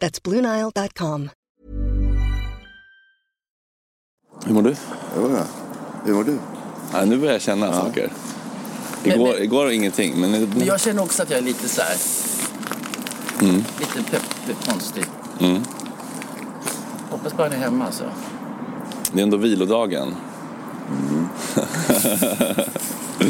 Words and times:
That's 0.00 0.20
BlueNile.com. 0.22 1.30
Hur 4.46 4.54
mår 4.54 4.62
du? 4.62 4.76
Jo, 5.16 5.30
ja. 5.36 5.44
Hur 6.04 6.14
mår 6.14 6.24
du? 6.24 6.38
Ja, 6.92 7.04
nu 7.04 7.16
börjar 7.18 7.32
jag 7.32 7.42
känna 7.42 7.72
saker. 7.72 8.12
Igår, 9.04 9.16
Men- 9.18 9.28
men- 9.32 9.42
igår 9.42 9.70
ingenting, 9.70 10.20
men. 10.20 10.30
Men 10.30 10.64
jag 10.66 10.80
känner 10.80 11.02
också 11.02 11.22
att 11.22 11.30
jag 11.30 11.38
är 11.38 11.42
lite 11.42 11.68
så 11.68 11.82
här. 11.82 11.96
Lite 13.78 14.10
pepp, 14.10 14.22
pepp 14.46 14.66
konstig. 14.68 15.04
Mm. 15.40 15.62
Hoppas 17.10 17.36
bara 17.36 17.48
ni 17.48 17.54
är 17.54 17.58
hemma 17.58 17.84
alltså. 17.86 18.04
Det 19.12 19.18
är 19.18 19.22
ändå 19.22 19.36
vilodagen. 19.36 20.14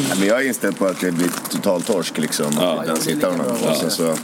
Ja, 0.09 0.15
men 0.19 0.29
jag 0.29 0.43
är 0.43 0.49
inställd 0.49 0.79
på 0.79 0.87
att 0.87 1.01
det 1.01 1.13
blir 1.13 1.29
total 1.51 1.83
torsk 1.83 2.19
liksom. 2.19 2.47
Ja. 2.61 2.85
Lika 3.07 3.31
honom. 3.31 3.47
bra. 3.47 3.71
Och 3.71 3.77
sen 3.77 3.91
så, 3.91 4.15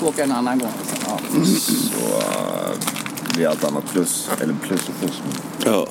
Får 0.00 0.08
åka 0.08 0.22
en 0.22 0.32
annan 0.32 0.58
gång. 0.58 0.72
Liksom. 0.78 0.98
Ja. 1.06 1.18
så 1.54 2.18
uh, 2.18 3.34
blir 3.34 3.48
allt 3.48 3.64
annat 3.64 3.84
plus. 3.92 4.30
Eller 4.40 4.54
plus 4.54 4.88
och 4.88 4.94
plus. 5.00 5.22
Ja. 5.64 5.86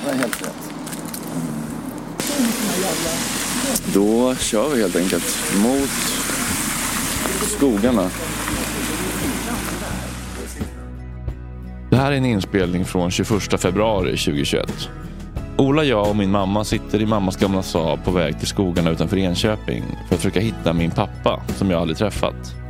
Det 0.00 0.06
var 0.06 0.14
helt 0.14 0.42
rätt. 0.42 0.72
Då 3.94 4.34
kör 4.34 4.68
vi 4.68 4.82
helt 4.82 4.96
enkelt 4.96 5.38
mot 5.62 5.90
skogarna. 7.56 8.10
Det 11.90 11.96
här 11.96 12.12
är 12.12 12.16
en 12.16 12.24
inspelning 12.24 12.84
från 12.84 13.10
21 13.10 13.60
februari 13.60 14.16
2021. 14.16 14.88
Ola, 15.56 15.84
jag 15.84 16.08
och 16.08 16.16
min 16.16 16.30
mamma 16.30 16.64
sitter 16.64 17.02
i 17.02 17.06
mammas 17.06 17.36
gamla 17.36 17.62
Saab 17.62 18.04
på 18.04 18.10
väg 18.10 18.38
till 18.38 18.48
skogarna 18.48 18.90
utanför 18.90 19.16
Enköping 19.16 19.84
för 20.08 20.14
att 20.14 20.20
försöka 20.20 20.40
hitta 20.40 20.72
min 20.72 20.90
pappa 20.90 21.42
som 21.56 21.70
jag 21.70 21.80
aldrig 21.80 21.98
träffat. 21.98 22.61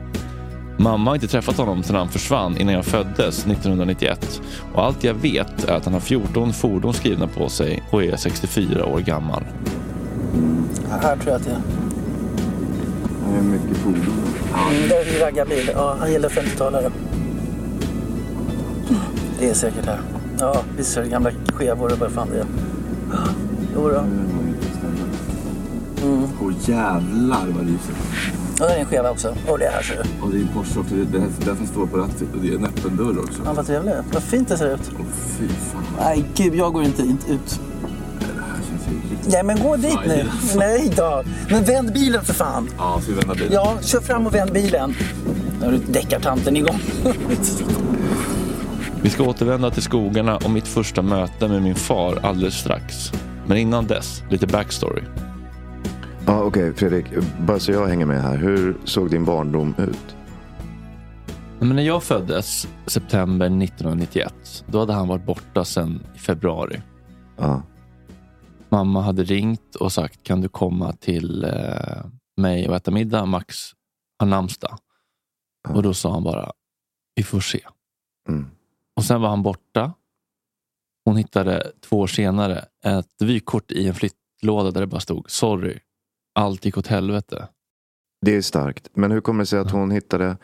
Mamma 0.79 1.11
har 1.11 1.15
inte 1.15 1.29
träffat 1.29 1.57
honom 1.57 1.83
sedan 1.83 1.97
han 1.97 2.09
försvann 2.09 2.57
innan 2.57 2.75
jag 2.75 2.85
föddes 2.85 3.39
1991 3.47 4.41
och 4.75 4.85
allt 4.85 5.05
jag 5.05 5.15
vet 5.15 5.65
är 5.65 5.73
att 5.73 5.85
han 5.85 5.95
har 5.95 6.01
14 6.01 6.53
fordon 6.53 6.95
skrivna 6.95 7.27
på 7.27 7.49
sig 7.49 7.83
och 7.91 8.05
är 8.05 8.17
64 8.17 8.87
år 8.87 8.99
gammal. 9.01 9.43
Här 10.91 11.17
tror 11.17 11.33
jag 11.33 11.41
att 11.41 11.47
jag... 11.47 11.57
Det 13.31 13.39
är 13.39 13.43
mycket 13.43 13.77
fordon. 13.77 14.07
Mm, 14.71 14.89
där 14.89 14.97
är 14.97 15.15
en 15.15 15.21
raggarbil. 15.21 15.71
Ja, 15.75 15.97
han 16.01 16.13
gillar 16.13 16.29
50-talare. 16.29 16.91
Det 19.41 19.51
är 19.51 19.55
säkert 19.55 19.87
här. 19.87 20.01
Ja, 20.39 20.63
visst 20.77 20.97
är 20.97 21.03
det 21.03 21.09
gamla 21.09 21.31
skevor 21.55 21.93
och 21.93 21.99
vad 21.99 22.11
fan 22.11 22.29
det 22.31 22.39
är. 22.39 22.47
Jo 23.75 23.89
då. 23.89 24.05
Åh 26.41 26.53
jävlar 26.67 27.47
vad 27.47 27.67
lyser. 27.67 27.95
Ja, 28.63 28.69
det 28.69 28.75
är 28.75 28.81
en 28.81 28.87
skeva 28.87 29.11
också. 29.11 29.37
Och 29.49 29.59
det 29.59 29.67
är 29.67 29.71
här 29.71 29.83
ser 29.83 29.95
du. 29.95 30.25
Och 30.25 30.31
det 30.31 30.39
är 30.39 30.41
en 30.41 30.49
Porsche 30.49 30.81
också. 30.81 30.95
Det 30.95 31.19
är 31.19 31.23
den 31.45 31.57
som 31.57 31.67
står 31.67 31.87
på 31.87 31.97
ratten. 31.97 32.29
Och 32.35 32.41
det 32.43 32.49
är 32.49 32.55
en 32.55 32.65
öppen 32.65 32.97
dörr 32.97 33.19
också. 33.19 33.43
Ja, 33.45 33.53
vad 33.53 33.67
trevligt. 33.67 33.95
Vad 34.13 34.23
fint 34.23 34.49
det 34.49 34.59
ser 34.59 34.75
ut. 34.75 34.91
Åh 34.99 35.07
fy 35.39 35.49
fan. 35.49 35.85
Nej, 35.99 36.25
gud, 36.35 36.55
jag 36.55 36.73
går 36.73 36.85
inte, 36.85 37.03
inte 37.03 37.33
ut. 37.33 37.61
Riktigt... 39.11 39.33
Nej, 39.33 39.43
men 39.43 39.63
gå 39.63 39.77
dit 39.77 39.99
nu. 40.07 40.25
Nej 40.57 40.93
då. 40.97 41.23
Men 41.51 41.65
vänd 41.65 41.93
bilen 41.93 42.25
för 42.25 42.35
fan. 42.35 42.71
Ja, 42.79 43.01
ska 43.03 43.13
vi 43.13 43.19
vända 43.19 43.35
bilen? 43.35 43.53
Ja, 43.53 43.79
kör 43.81 44.01
fram 44.01 44.27
och 44.27 44.35
vänd 44.35 44.53
bilen. 44.53 44.95
Nu 45.61 45.65
har 45.65 45.73
du 45.73 45.79
deckartanten 45.79 46.57
igång. 46.57 46.81
Vi 49.03 49.11
ska 49.11 49.23
återvända 49.23 49.71
till 49.71 49.83
skogarna 49.83 50.37
och 50.37 50.51
mitt 50.51 50.69
första 50.69 51.03
möte 51.03 51.49
med 51.49 51.63
min 51.63 51.75
far 51.75 52.19
alldeles 52.23 52.55
strax. 52.55 53.13
Men 53.47 53.57
innan 53.57 53.87
dess, 53.87 54.23
lite 54.31 54.47
backstory. 54.47 55.03
Ja, 56.27 56.43
Okej, 56.45 56.75
Fredrik. 56.75 57.07
Bara 57.41 57.59
så 57.61 57.73
jag 57.73 57.87
hänger 57.87 58.07
med 58.07 58.23
här. 58.23 58.37
Hur 58.37 58.77
såg 58.85 59.11
din 59.11 59.25
barndom 59.25 59.75
ut? 59.79 60.17
Men 61.61 61.77
när 61.77 61.83
jag 61.83 62.03
föddes, 62.03 62.69
september 62.87 63.47
1991, 63.47 64.65
då 64.67 64.79
hade 64.79 64.93
han 64.93 65.09
varit 65.09 65.27
borta 65.27 65.65
sedan 65.65 66.07
i 66.15 66.19
februari. 66.19 66.81
Ja. 67.37 67.63
Mamma 68.69 69.01
hade 69.03 69.25
ringt 69.25 69.75
och 69.75 69.93
sagt, 69.93 70.23
kan 70.23 70.41
du 70.41 70.49
komma 70.49 70.93
till 70.93 71.45
eh, 71.45 72.05
mig 72.37 72.69
och 72.69 72.77
äta 72.77 72.91
middag? 72.91 73.27
Max 73.27 73.57
har 74.19 74.27
namnsdag. 74.27 74.79
Ja. 75.69 75.75
Och 75.75 75.83
då 75.83 75.95
sa 75.95 76.13
han 76.13 76.25
bara, 76.25 76.53
vi 77.15 77.23
får 77.23 77.41
se. 77.41 77.61
Mm. 78.29 78.47
Och 78.97 79.05
sen 79.05 79.21
var 79.21 79.29
han 79.29 79.43
borta. 79.43 79.93
Hon 81.05 81.17
hittade 81.17 81.73
två 81.81 81.99
år 81.99 82.07
senare 82.07 82.65
ett 82.85 83.23
vykort 83.23 83.73
i 83.73 83.89
en 83.89 83.95
flyttlåda 83.95 84.71
där 84.71 84.81
det 84.81 84.87
bara 84.87 85.01
stod, 85.01 85.31
sorry, 85.31 85.79
allt 86.35 86.65
gick 86.65 86.79
åt 86.79 86.87
helvete. 86.87 87.49
Det 88.27 88.37
är 88.37 88.43
starkt. 88.43 88.89
Men 88.95 89.11
hur 89.11 89.21
kommer 89.21 89.43
det 89.43 89.47
sig 89.47 89.59
att 89.59 89.71
hon 89.71 89.91
hittade 89.91 90.37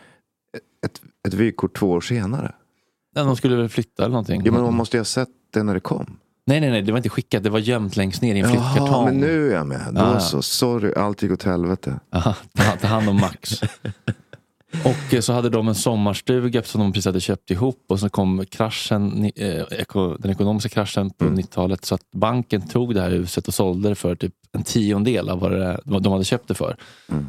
ett, 0.87 1.01
ett 1.29 1.35
vykort 1.35 1.77
två 1.79 1.91
år 1.91 2.01
senare? 2.01 2.55
Ja, 3.15 3.25
De 3.25 3.37
skulle 3.37 3.57
väl 3.57 3.69
flytta 3.69 4.03
eller 4.03 4.13
någonting. 4.13 4.43
Ja, 4.45 4.53
men 4.53 4.61
hon 4.61 4.75
måste 4.75 4.97
ju 4.97 5.01
ha 5.01 5.05
sett 5.05 5.29
det 5.53 5.63
när 5.63 5.75
det 5.75 5.81
kom. 5.81 6.19
Nej, 6.47 6.61
nej, 6.61 6.71
nej, 6.71 6.83
det 6.83 6.93
var 6.93 6.97
inte 6.97 7.09
skickat. 7.09 7.43
Det 7.43 7.51
var 7.51 7.59
gömt 7.59 7.97
längst 7.97 8.23
ner 8.23 8.35
i 8.35 8.39
en 8.41 8.51
Jaha, 8.51 8.73
flyttkartong. 8.73 9.05
men 9.05 9.21
nu 9.21 9.51
är 9.51 9.55
jag 9.55 9.67
med. 9.67 9.89
Då 9.95 10.01
ja. 10.01 10.21
så. 10.21 10.43
Sorry, 10.43 10.93
allt 10.97 11.23
gick 11.23 11.33
åt 11.33 11.43
helvete. 11.43 12.01
Aha, 12.13 12.37
ta, 12.55 12.63
ta 12.77 12.87
hand 12.87 13.09
om 13.09 13.17
Max. 13.17 13.61
och 14.85 15.15
eh, 15.15 15.21
så 15.21 15.33
hade 15.33 15.49
de 15.49 15.69
en 15.69 15.75
sommarstuga 15.75 16.63
som 16.63 16.81
de 16.81 16.93
precis 16.93 17.07
hade 17.07 17.21
köpt 17.21 17.51
ihop 17.51 17.85
och 17.89 18.01
så 18.01 18.09
kom 18.09 18.45
kraschen, 18.47 19.25
eh, 19.37 19.65
den 20.19 20.31
ekonomiska 20.31 20.69
kraschen 20.69 21.11
på 21.11 21.25
90-talet 21.25 21.85
så 21.85 21.95
att 21.95 22.11
banken 22.11 22.69
tog 22.69 22.95
det 22.95 23.01
här 23.01 23.11
huset 23.11 23.49
och 23.49 23.55
sålde 23.55 23.89
det 23.89 23.95
för 23.95 24.15
typ 24.15 24.35
en 24.53 24.63
tiondel 24.63 25.29
av 25.29 25.41
vad, 25.41 25.53
det, 25.53 25.81
vad 25.85 26.03
de 26.03 26.13
hade 26.13 26.25
köpt 26.25 26.49
det 26.49 26.55
för. 26.55 26.77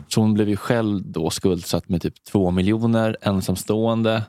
Så 0.07 0.21
hon 0.21 0.33
blev 0.33 0.49
ju 0.49 0.55
själv 0.55 1.01
då 1.11 1.29
skuldsatt 1.29 1.89
med 1.89 2.01
typ 2.01 2.23
två 2.23 2.51
miljoner, 2.51 3.17
ensamstående. 3.21 4.23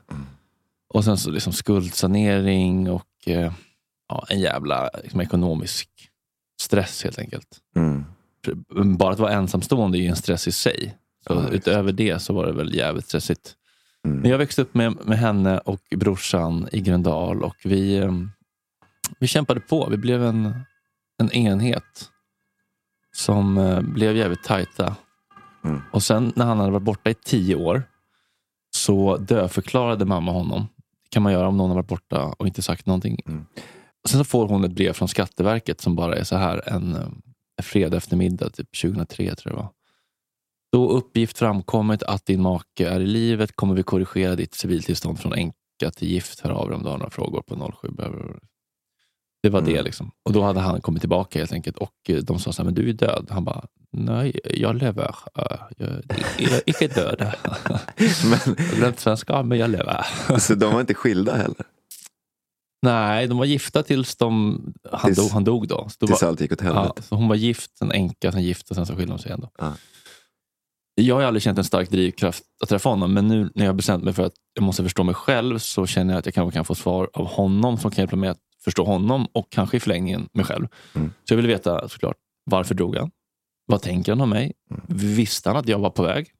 Och 0.93 1.03
sen 1.03 1.17
så 1.17 1.31
liksom 1.31 1.53
skuldsanering 1.53 2.91
och 2.91 3.07
eh, 3.27 3.51
ja, 4.09 4.25
en 4.29 4.39
jävla 4.39 4.89
liksom, 5.03 5.21
ekonomisk 5.21 5.89
stress 6.61 7.03
helt 7.03 7.19
enkelt. 7.19 7.47
Mm. 7.75 8.05
Bara 8.97 9.13
att 9.13 9.19
vara 9.19 9.33
ensamstående 9.33 9.97
är 9.97 9.99
ju 9.99 10.07
en 10.07 10.15
stress 10.15 10.47
i 10.47 10.51
sig. 10.51 10.95
Visst. 11.29 11.53
utöver 11.53 11.91
det 11.91 12.19
så 12.19 12.33
var 12.33 12.45
det 12.45 12.53
väl 12.53 12.75
jävligt 12.75 13.05
stressigt. 13.05 13.55
Mm. 14.05 14.17
Men 14.17 14.31
jag 14.31 14.37
växte 14.37 14.61
upp 14.61 14.73
med, 14.73 14.97
med 15.05 15.17
henne 15.17 15.57
och 15.57 15.81
brorsan 15.95 16.67
i 16.71 16.81
Gröndal 16.81 17.43
och 17.43 17.55
vi, 17.63 17.97
eh, 17.97 18.11
vi 19.19 19.27
kämpade 19.27 19.59
på. 19.59 19.87
Vi 19.89 19.97
blev 19.97 20.23
en, 20.23 20.53
en 21.17 21.31
enhet 21.31 22.09
som 23.15 23.57
eh, 23.57 23.81
blev 23.81 24.17
jävligt 24.17 24.43
tajta. 24.43 24.95
Mm. 25.63 25.81
Och 25.91 26.03
sen 26.03 26.33
när 26.35 26.45
han 26.45 26.59
hade 26.59 26.71
varit 26.71 26.83
borta 26.83 27.09
i 27.09 27.13
tio 27.13 27.55
år 27.55 27.83
så 28.75 29.17
dödförklarade 29.17 30.05
mamma 30.05 30.31
honom. 30.31 30.67
Det 31.03 31.09
kan 31.09 31.23
man 31.23 31.33
göra 31.33 31.47
om 31.47 31.57
någon 31.57 31.69
har 31.69 31.75
varit 31.75 31.87
borta 31.87 32.23
och 32.23 32.47
inte 32.47 32.61
sagt 32.61 32.85
någonting. 32.85 33.19
Mm. 33.25 33.45
Och 34.03 34.09
sen 34.09 34.19
så 34.19 34.23
får 34.23 34.47
hon 34.47 34.63
ett 34.63 34.71
brev 34.71 34.93
från 34.93 35.07
Skatteverket 35.07 35.81
som 35.81 35.95
bara 35.95 36.15
är 36.15 36.23
så 36.23 36.35
här 36.35 36.69
en, 36.69 36.95
eh, 36.95 37.01
en 37.57 37.63
fredag 37.63 37.97
eftermiddag, 37.97 38.49
typ 38.49 38.81
2003 38.81 39.35
tror 39.35 39.53
jag 39.53 39.53
det 39.53 39.63
var. 39.63 39.69
Då 40.71 40.89
uppgift 40.89 41.37
framkommit 41.37 42.03
att 42.03 42.25
din 42.25 42.41
make 42.41 42.87
är 42.89 42.99
i 42.99 43.07
livet 43.07 43.55
kommer 43.55 43.75
vi 43.75 43.83
korrigera 43.83 44.35
ditt 44.35 44.53
civiltillstånd 44.53 45.19
från 45.19 45.33
änka 45.33 45.55
till 45.95 46.07
gift. 46.07 46.39
Hör 46.39 46.51
av 46.51 46.67
dig 46.67 46.75
om 46.75 46.83
du 46.83 46.89
har 46.89 46.97
några 46.97 47.09
frågor 47.09 47.41
på 47.41 47.73
07. 47.81 47.89
Det 49.43 49.49
var 49.49 49.61
det 49.61 49.81
liksom. 49.81 50.11
Och 50.25 50.33
då 50.33 50.41
hade 50.41 50.59
han 50.59 50.81
kommit 50.81 51.01
tillbaka 51.01 51.39
helt 51.39 51.51
enkelt 51.51 51.77
och 51.77 51.93
eh, 52.09 52.17
de 52.17 52.39
sa 52.39 52.51
så 52.51 52.61
här, 52.61 52.65
men 52.65 52.73
du 52.73 52.89
är 52.89 52.93
död. 52.93 53.27
Han 53.29 53.43
bara, 53.45 53.65
nej, 53.91 54.39
jag 54.43 54.75
lever. 54.75 55.15
Jag 56.37 56.51
är 56.53 56.61
icke 56.69 56.87
död. 56.87 57.19
Men, 58.25 58.55
Jag 58.57 58.75
glömt 58.77 58.99
svenska, 58.99 59.43
men 59.43 59.57
jag 59.57 59.69
lever. 59.69 60.05
så 60.39 60.55
de 60.55 60.73
var 60.73 60.81
inte 60.81 60.93
skilda 60.93 61.35
heller? 61.35 61.65
Nej, 62.81 63.27
de 63.27 63.37
var 63.37 63.45
gifta 63.45 63.83
tills 63.83 64.15
de, 64.15 64.61
han, 64.91 65.09
Tills- 65.11 65.17
dog, 65.17 65.31
han 65.31 65.43
dog 65.43 65.67
då. 65.67 65.89
Så 65.89 65.95
då 65.99 66.07
Tills 66.07 66.21
var, 66.21 66.29
allt 66.29 66.41
gick 66.41 66.51
åt 66.51 66.61
ja, 66.61 66.73
helvete? 66.73 67.01
så 67.01 67.15
hon 67.15 67.27
var 67.27 67.35
gift, 67.35 67.77
sen 67.77 67.91
änka, 67.91 68.31
sen 68.31 68.43
gift 68.43 68.69
och 68.69 68.75
sen 68.75 68.85
så 68.85 68.95
skilde 68.95 69.13
de 69.13 69.19
sig 69.19 69.31
ändå. 69.31 69.49
Ja. 69.57 69.73
Jag 70.95 71.15
har 71.15 71.23
aldrig 71.23 71.43
känt 71.43 71.57
en 71.57 71.63
stark 71.63 71.89
drivkraft 71.89 72.43
att 72.63 72.69
träffa 72.69 72.89
honom, 72.89 73.13
men 73.13 73.27
nu 73.27 73.51
när 73.55 73.65
jag 73.65 73.69
har 73.71 73.75
bestämt 73.77 74.03
mig 74.03 74.13
för 74.13 74.23
att 74.23 74.33
jag 74.53 74.63
måste 74.63 74.83
förstå 74.83 75.03
mig 75.03 75.15
själv 75.15 75.57
så 75.59 75.85
känner 75.85 76.13
jag 76.13 76.19
att 76.19 76.25
jag 76.25 76.35
kanske 76.35 76.57
kan 76.57 76.65
få 76.65 76.75
svar 76.75 77.09
av 77.13 77.25
honom 77.25 77.77
som 77.77 77.91
kan 77.91 78.01
hjälpa 78.01 78.15
mig 78.15 78.29
att 78.29 78.39
förstå 78.63 78.83
honom 78.85 79.25
och 79.33 79.49
kanske 79.49 79.77
i 79.77 79.79
förlängningen 79.79 80.29
mig 80.33 80.45
själv. 80.45 80.67
Mm. 80.93 81.13
Så 81.23 81.33
jag 81.33 81.37
vill 81.37 81.47
veta 81.47 81.89
såklart, 81.89 82.17
varför 82.43 82.75
drog 82.75 82.95
han? 82.95 83.11
Vad 83.65 83.81
tänker 83.81 84.11
han 84.11 84.21
om 84.21 84.29
mig? 84.29 84.53
Mm. 84.71 84.81
Visste 84.87 85.49
han 85.49 85.57
att 85.57 85.67
jag 85.67 85.79
var 85.79 85.89
på 85.89 86.03
väg? 86.03 86.31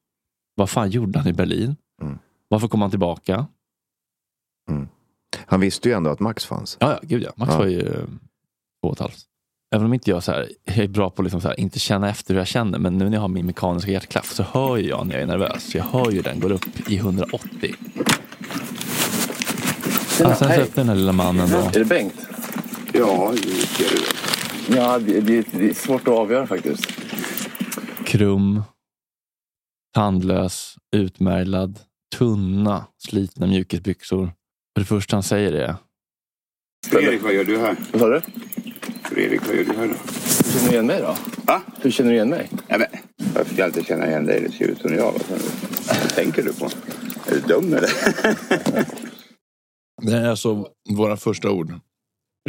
Vad 0.55 0.69
fan 0.69 0.89
gjorde 0.89 1.19
han 1.19 1.27
i 1.27 1.33
Berlin? 1.33 1.75
Mm. 2.01 2.19
Varför 2.47 2.67
kom 2.67 2.81
han 2.81 2.89
tillbaka? 2.89 3.47
Han 5.45 5.59
visste 5.59 5.89
ju 5.89 5.95
ändå 5.95 6.09
att 6.09 6.19
Max 6.19 6.45
fanns. 6.45 6.77
Ja, 6.79 6.91
ja 6.91 6.99
gud 7.01 7.23
ja. 7.23 7.31
Max 7.35 7.51
Ja. 7.51 7.57
var 7.59 7.65
ju 7.65 7.79
eh, 7.79 8.05
två 8.81 8.87
och 8.87 8.93
ett 8.93 8.99
halvt. 8.99 9.25
Även 9.75 9.85
om 9.85 9.93
inte 9.93 10.09
jag, 10.09 10.23
så 10.23 10.31
här, 10.31 10.49
jag 10.63 10.77
är 10.77 10.87
bra 10.87 11.09
på 11.09 11.21
att 11.21 11.25
liksom 11.25 11.41
så 11.41 11.47
här, 11.47 11.59
inte 11.59 11.79
känna 11.79 12.09
efter 12.09 12.33
hur 12.33 12.41
jag 12.41 12.47
känner, 12.47 12.79
men 12.79 12.97
nu 12.97 13.05
när 13.05 13.13
jag 13.13 13.21
har 13.21 13.27
min 13.27 13.45
mekaniska 13.45 13.91
hjärtklaff 13.91 14.31
så 14.31 14.43
hör 14.43 14.77
ju 14.77 14.89
jag 14.89 15.07
när 15.07 15.13
jag 15.13 15.21
är 15.21 15.27
nervös. 15.27 15.75
Jag 15.75 15.83
hör 15.83 16.11
ju 16.11 16.21
den 16.21 16.39
går 16.39 16.51
upp 16.51 16.89
i 16.89 16.97
180. 16.97 17.75
Ja, 20.19 20.35
sen 20.35 20.35
så 20.35 20.45
öppnar 20.45 20.83
den 20.83 20.89
här 20.89 20.95
lilla 20.95 21.11
mannen 21.11 21.49
då. 21.49 21.57
Är 21.57 21.71
det 21.71 21.85
Bengt? 21.85 22.27
Ja, 22.93 23.33
det 23.33 23.47
ser 23.47 23.89
du. 23.95 24.77
Ja, 24.77 24.99
det, 24.99 25.21
det, 25.21 25.47
det 25.51 25.69
är 25.69 25.73
svårt 25.73 26.07
att 26.07 26.13
avgöra 26.13 26.47
faktiskt. 26.47 26.87
Krum, 28.05 28.63
tandlös, 29.93 30.75
utmärglad, 30.95 31.79
tunna, 32.17 32.85
slitna 32.97 33.47
mjukisbyxor. 33.47 34.23
Och 34.75 34.79
det 34.79 34.85
första 34.85 35.15
han 35.15 35.23
säger 35.23 35.53
är 35.53 35.75
Fredrik, 36.87 37.23
vad 37.23 37.33
gör 37.33 37.43
du 37.43 37.57
här? 37.57 37.75
Vad 37.91 38.01
sa 38.01 38.07
du? 38.07 38.21
Fredrik, 39.11 39.47
vad 39.47 39.55
gör 39.55 39.63
du 39.63 39.73
här 39.73 39.87
då? 39.87 39.93
Hur 39.93 40.51
känner 40.51 40.69
du 40.69 40.73
igen 40.73 40.85
mig 40.85 41.01
då? 41.01 41.15
Va? 41.47 41.61
Hur 41.81 41.91
känner 41.91 42.09
du 42.09 42.15
igen 42.15 42.29
mig? 42.29 42.49
Ja, 42.67 42.77
men, 42.77 42.87
varför 43.33 43.53
ska 43.53 43.61
jag 43.61 43.69
inte 43.69 43.83
känna 43.83 44.07
igen 44.07 44.25
dig? 44.25 44.41
Det 44.41 44.51
ser 44.51 44.67
ut 44.67 44.81
som 44.81 44.93
jag. 44.93 45.11
Vad, 45.11 46.09
tänker 46.15 46.43
du 46.43 46.53
på? 46.53 46.65
Är 47.25 47.31
du 47.31 47.39
dum 47.39 47.73
eller? 47.73 47.89
Det 50.01 50.17
är 50.17 50.29
alltså 50.29 50.67
våra 50.89 51.17
första 51.17 51.51
ord. 51.51 51.71
Är 51.71 51.79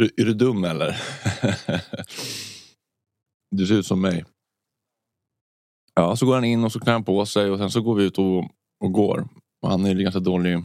du, 0.01 0.09
är 0.17 0.25
du 0.25 0.33
dum 0.33 0.63
eller? 0.63 1.01
du 3.55 3.67
ser 3.67 3.75
ut 3.75 3.87
som 3.87 4.01
mig. 4.01 4.25
Ja, 5.93 6.15
så 6.15 6.25
går 6.25 6.35
han 6.35 6.43
in 6.43 6.63
och 6.63 6.71
så 6.71 6.79
klär 6.79 6.93
han 6.93 7.03
på 7.03 7.25
sig 7.25 7.49
och 7.49 7.57
sen 7.57 7.71
så 7.71 7.81
går 7.81 7.95
vi 7.95 8.03
ut 8.03 8.17
och, 8.17 8.37
och 8.83 8.91
går. 8.91 9.27
Och 9.61 9.69
han 9.69 9.85
är 9.85 9.99
i 9.99 10.03
ganska 10.03 10.19
dålig 10.19 10.63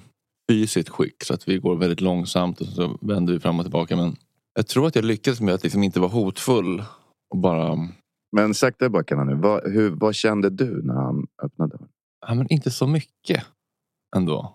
fysiskt 0.51 0.89
skick 0.89 1.25
så 1.25 1.35
att 1.35 1.49
vi 1.49 1.59
går 1.59 1.77
väldigt 1.77 2.01
långsamt 2.01 2.61
och 2.61 2.67
så 2.67 2.99
vänder 3.01 3.33
vi 3.33 3.41
fram 3.41 3.59
och 3.59 3.65
tillbaka. 3.65 3.97
Men 3.97 4.17
jag 4.59 4.67
tror 4.67 4.87
att 4.87 4.95
jag 4.95 5.05
lyckades 5.05 5.41
med 5.41 5.55
att 5.55 5.63
liksom 5.63 5.83
inte 5.83 6.01
vara 6.01 6.11
hotfull 6.11 6.85
och 7.31 7.39
bara 7.39 7.89
Men 8.37 8.55
sakta 8.55 8.87
i 8.87 8.89
backarna 8.89 9.25
nu. 9.25 9.35
Vad, 9.35 9.73
hur, 9.73 9.91
vad 9.91 10.15
kände 10.15 10.51
du 10.51 10.83
när 10.83 10.95
han 10.95 11.27
öppnade 11.43 11.77
dörren? 11.77 11.89
Ja, 12.27 12.35
men 12.35 12.53
inte 12.53 12.71
så 12.71 12.87
mycket 12.87 13.45
ändå. 14.17 14.55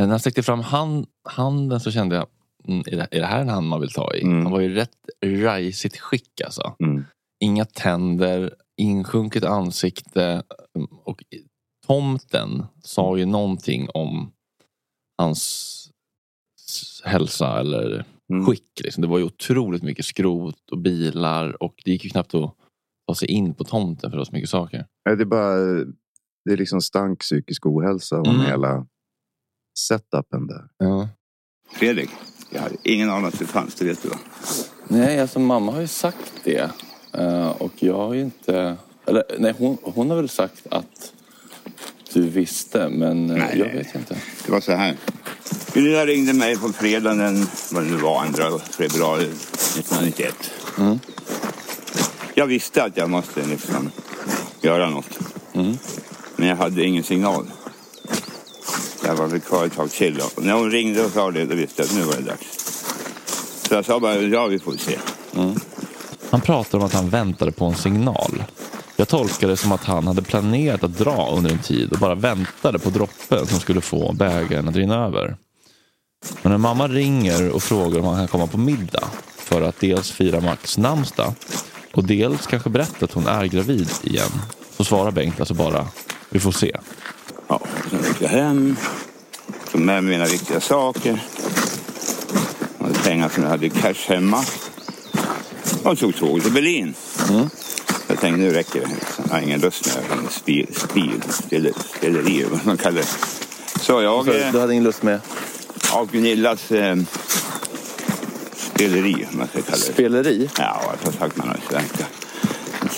Eh, 0.00 0.04
När 0.04 0.10
han 0.10 0.20
sträckte 0.20 0.42
fram 0.42 0.60
hand, 0.60 1.06
handen 1.28 1.80
så 1.80 1.90
kände 1.90 2.16
jag, 2.16 2.26
mm, 2.68 2.80
är, 2.86 2.96
det, 2.96 3.08
är 3.10 3.20
det 3.20 3.26
här 3.26 3.40
en 3.40 3.48
hand 3.48 3.68
man 3.68 3.80
vill 3.80 3.92
ta 3.92 4.14
i? 4.14 4.22
Mm. 4.22 4.42
Han 4.42 4.52
var 4.52 4.60
ju 4.60 4.74
rätt 4.74 4.96
rajsigt 5.24 5.98
skick 5.98 6.40
alltså. 6.44 6.76
Mm. 6.78 7.04
Inga 7.44 7.64
tänder, 7.64 8.54
insjunket 8.80 9.44
ansikte 9.44 10.42
mm, 10.78 10.88
och 11.04 11.24
tomten 11.86 12.66
sa 12.82 13.16
ju 13.16 13.24
någonting 13.24 13.88
om 13.94 14.32
hans 15.18 15.72
hälsa 17.04 17.60
eller 17.60 18.04
Mm. 18.32 18.46
skick. 18.46 18.80
Liksom. 18.84 19.00
Det 19.02 19.06
var 19.08 19.18
ju 19.18 19.24
otroligt 19.24 19.82
mycket 19.82 20.04
skrot 20.04 20.70
och 20.70 20.78
bilar 20.78 21.62
och 21.62 21.74
det 21.84 21.90
gick 21.90 22.04
ju 22.04 22.10
knappt 22.10 22.34
att 22.34 22.54
ta 23.08 23.14
sig 23.14 23.28
in 23.28 23.54
på 23.54 23.64
tomten 23.64 24.10
för 24.10 24.16
det 24.16 24.20
var 24.20 24.24
så 24.24 24.32
mycket 24.32 24.50
saker. 24.50 24.86
Det 25.04 25.10
är 25.10 25.24
bara 25.24 25.56
det 26.44 26.52
är 26.52 26.56
liksom 26.56 26.80
stank 26.80 27.20
psykisk 27.20 27.66
ohälsa 27.66 28.20
om 28.20 28.34
Mm. 28.34 28.46
hela 28.46 28.86
setupen 29.78 30.46
där. 30.46 30.68
Ja. 30.78 31.08
Fredrik, 31.72 32.10
jag 32.50 32.60
hade 32.60 32.76
ingen 32.82 33.10
aning 33.10 33.26
att 33.26 33.38
det 33.38 33.46
fanns, 33.46 33.74
det 33.74 33.84
vet 33.84 34.02
du 34.02 34.08
va? 34.08 34.16
Nej, 34.88 35.20
alltså 35.20 35.38
mamma 35.38 35.72
har 35.72 35.80
ju 35.80 35.86
sagt 35.86 36.32
det. 36.44 36.70
Eh, 37.12 37.48
och 37.48 37.82
jag 37.82 37.96
har 37.96 38.14
ju 38.14 38.20
inte... 38.22 38.76
Eller 39.06 39.24
nej, 39.38 39.54
hon, 39.58 39.78
hon 39.82 40.10
har 40.10 40.16
väl 40.16 40.28
sagt 40.28 40.66
att 40.70 41.12
du 42.12 42.28
visste, 42.28 42.88
men 42.88 43.30
eh, 43.30 43.36
Nej, 43.36 43.58
jag 43.58 43.78
vet 43.78 43.94
inte. 43.94 44.16
Det 44.46 44.52
var 44.52 44.60
så 44.60 44.72
här. 44.72 44.96
Gunilla 45.72 46.06
ringde 46.06 46.32
mig 46.32 46.56
på 46.56 46.72
fredagen 46.72 47.18
den, 47.18 47.46
vad 47.70 47.84
det 47.84 47.90
nu 47.90 47.96
var, 47.96 48.50
2 48.50 48.58
februari 48.58 49.24
1991. 49.24 50.34
Mm. 50.78 50.98
Jag 52.34 52.46
visste 52.46 52.84
att 52.84 52.96
jag 52.96 53.10
måste 53.10 53.46
liksom 53.46 53.90
göra 54.60 54.90
något. 54.90 55.18
Mm. 55.54 55.78
Men 56.36 56.48
jag 56.48 56.56
hade 56.56 56.84
ingen 56.84 57.04
signal. 57.04 57.46
Jag 59.04 59.16
var 59.16 59.26
väl 59.26 59.40
kvar 59.40 59.66
ett 59.66 59.76
tag 59.76 59.90
till. 59.90 60.20
Och 60.20 60.44
när 60.44 60.52
hon 60.52 60.70
ringde 60.70 61.04
och 61.04 61.10
sa 61.10 61.30
det, 61.30 61.44
då 61.44 61.54
visste 61.54 61.82
jag 61.82 61.86
att 61.86 61.94
nu 61.94 62.02
var 62.02 62.14
det 62.14 62.22
dags. 62.22 62.46
Så 63.68 63.74
jag 63.74 63.84
sa 63.84 64.00
bara, 64.00 64.16
ja 64.16 64.46
vi 64.46 64.58
får 64.58 64.72
se. 64.72 64.98
Han 66.30 66.40
pratar 66.40 66.78
om 66.78 66.84
att 66.84 66.92
han 66.92 67.08
väntade 67.08 67.52
på 67.52 67.64
en 67.64 67.74
signal. 67.74 68.44
Jag 68.96 69.08
tolkar 69.08 69.48
det 69.48 69.56
som 69.56 69.72
att 69.72 69.84
han 69.84 70.06
hade 70.06 70.22
planerat 70.22 70.84
att 70.84 70.98
dra 70.98 71.30
under 71.36 71.50
en 71.50 71.58
tid 71.58 71.92
och 71.92 71.98
bara 71.98 72.14
väntade 72.14 72.78
på 72.78 72.90
droppen 72.90 73.46
som 73.46 73.60
skulle 73.60 73.80
få 73.80 74.12
bägaren 74.12 74.68
att 74.68 74.76
rinna 74.76 75.04
över. 75.04 75.36
Men 76.42 76.52
när 76.52 76.58
mamma 76.58 76.88
ringer 76.88 77.50
och 77.50 77.62
frågar 77.62 77.98
om 77.98 78.04
han 78.04 78.16
kan 78.16 78.28
komma 78.28 78.46
på 78.46 78.58
middag 78.58 79.04
för 79.36 79.62
att 79.62 79.80
dels 79.80 80.10
fira 80.10 80.40
Max 80.40 80.78
namnsdag 80.78 81.34
och 81.94 82.04
dels 82.04 82.46
kanske 82.46 82.70
berätta 82.70 83.04
att 83.04 83.12
hon 83.12 83.26
är 83.26 83.44
gravid 83.44 83.90
igen 84.02 84.30
så 84.76 84.84
svarar 84.84 85.10
Bengt 85.10 85.40
alltså 85.40 85.54
bara 85.54 85.86
vi 86.30 86.40
får 86.40 86.52
se. 86.52 86.76
Ja, 87.48 87.60
sen 87.90 87.98
gick 88.08 88.22
jag 88.22 88.28
hem. 88.28 88.76
Tog 89.72 89.80
med 89.80 90.04
mina 90.04 90.24
viktiga 90.24 90.60
saker. 90.60 91.22
Jag 92.78 92.86
hade 92.86 92.98
pengar 92.98 93.28
som 93.28 93.42
jag 93.42 93.50
hade 93.50 93.66
i 93.66 93.70
cash 93.70 94.08
hemma. 94.08 94.44
Och 95.84 95.98
tog 95.98 96.16
tåget 96.16 96.44
till 96.44 96.52
Berlin. 96.52 96.94
Jag 98.16 98.20
tänkte 98.20 98.40
nu 98.40 98.50
räcker 98.50 98.80
det. 98.80 98.88
Jag 99.24 99.34
har 99.34 99.40
ingen 99.40 99.60
lust 99.60 99.86
med 99.86 100.32
spel, 100.32 100.66
spel, 100.74 101.22
spel, 101.30 101.72
speleri, 101.96 102.44
vad 102.50 102.66
man 102.66 102.76
kallar 102.76 103.00
det. 103.00 103.06
Så 103.80 104.02
jag, 104.02 104.24
Så 104.24 104.32
du 104.52 104.60
hade 104.60 104.72
ingen 104.72 104.84
lust 104.84 105.02
med 105.02 105.20
av 105.92 106.10
Gunillas 106.12 106.70
eh, 106.72 106.96
speleri, 108.56 109.26
om 109.32 109.38
man 109.38 109.48
ska 109.48 109.62
kalla 109.62 109.76
det. 109.76 109.92
speleri? 109.92 110.50
Ja, 110.58 110.82
jag 111.02 111.06
har 111.12 111.18
sagt 111.18 111.36
man 111.36 111.48
har 111.48 111.58
svenska. 111.70 112.04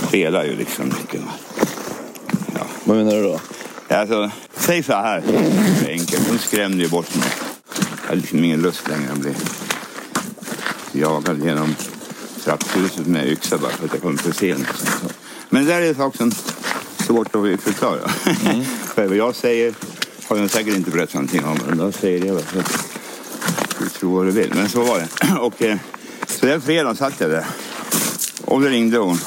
Spelar 0.09 0.45
ju 0.45 0.57
liksom 0.57 0.87
mycket. 0.87 1.21
Ja. 2.55 2.67
Vad 2.85 2.97
menar 2.97 3.13
du 3.13 3.23
då? 3.23 3.41
Alltså, 3.89 4.31
säg 4.57 4.83
så 4.83 4.93
här. 4.93 5.23
Det 5.81 5.87
är 5.87 5.93
enkelt. 5.93 6.29
Hon 6.29 6.39
skrämde 6.39 6.83
ju 6.83 6.89
bort 6.89 7.15
mig. 7.15 7.29
Jag 8.03 8.09
hade 8.09 8.21
liksom 8.21 8.45
ingen 8.45 8.63
lust 8.63 8.89
längre 8.89 9.13
att 9.13 9.19
bli 9.19 9.35
jagad 10.93 11.45
genom 11.45 11.75
trapphuset 12.49 13.07
med 13.07 13.29
yxa 13.29 13.59
bara 13.59 13.71
för 13.71 13.85
att 13.85 13.93
jag 13.93 14.03
kom 14.03 14.19
för 14.19 14.33
sent. 14.33 14.67
Men 15.49 15.65
det 15.65 15.73
där 15.73 15.81
är 15.81 15.89
en 15.89 15.95
sak 15.95 16.17
som 16.17 16.29
är 16.29 17.03
svårt 17.05 17.27
att 17.27 17.61
förklara. 17.61 18.09
för 18.95 19.07
vad 19.07 19.17
jag 19.17 19.35
säger 19.35 19.75
har 20.29 20.37
jag 20.37 20.51
säkert 20.51 20.77
inte 20.77 20.91
berättat 20.91 21.15
någonting 21.15 21.45
om. 21.45 21.59
Men 21.69 21.79
då 21.79 21.93
säger 21.93 22.27
jag 22.27 22.37
bara 22.37 22.65
du 23.79 23.89
tror 23.89 24.17
vad 24.17 24.27
du 24.27 24.31
vill. 24.31 24.53
Men 24.55 24.69
så 24.69 24.83
var 24.83 24.99
det. 24.99 25.35
Och, 25.41 25.63
eh, 25.63 25.79
så 26.27 26.47
den 26.47 26.61
fredagen 26.61 26.97
satt 26.97 27.21
jag 27.21 27.31
där. 27.31 27.47
Och 28.45 28.61
då 28.61 28.69
ringde 28.69 28.99
hon. 28.99 29.19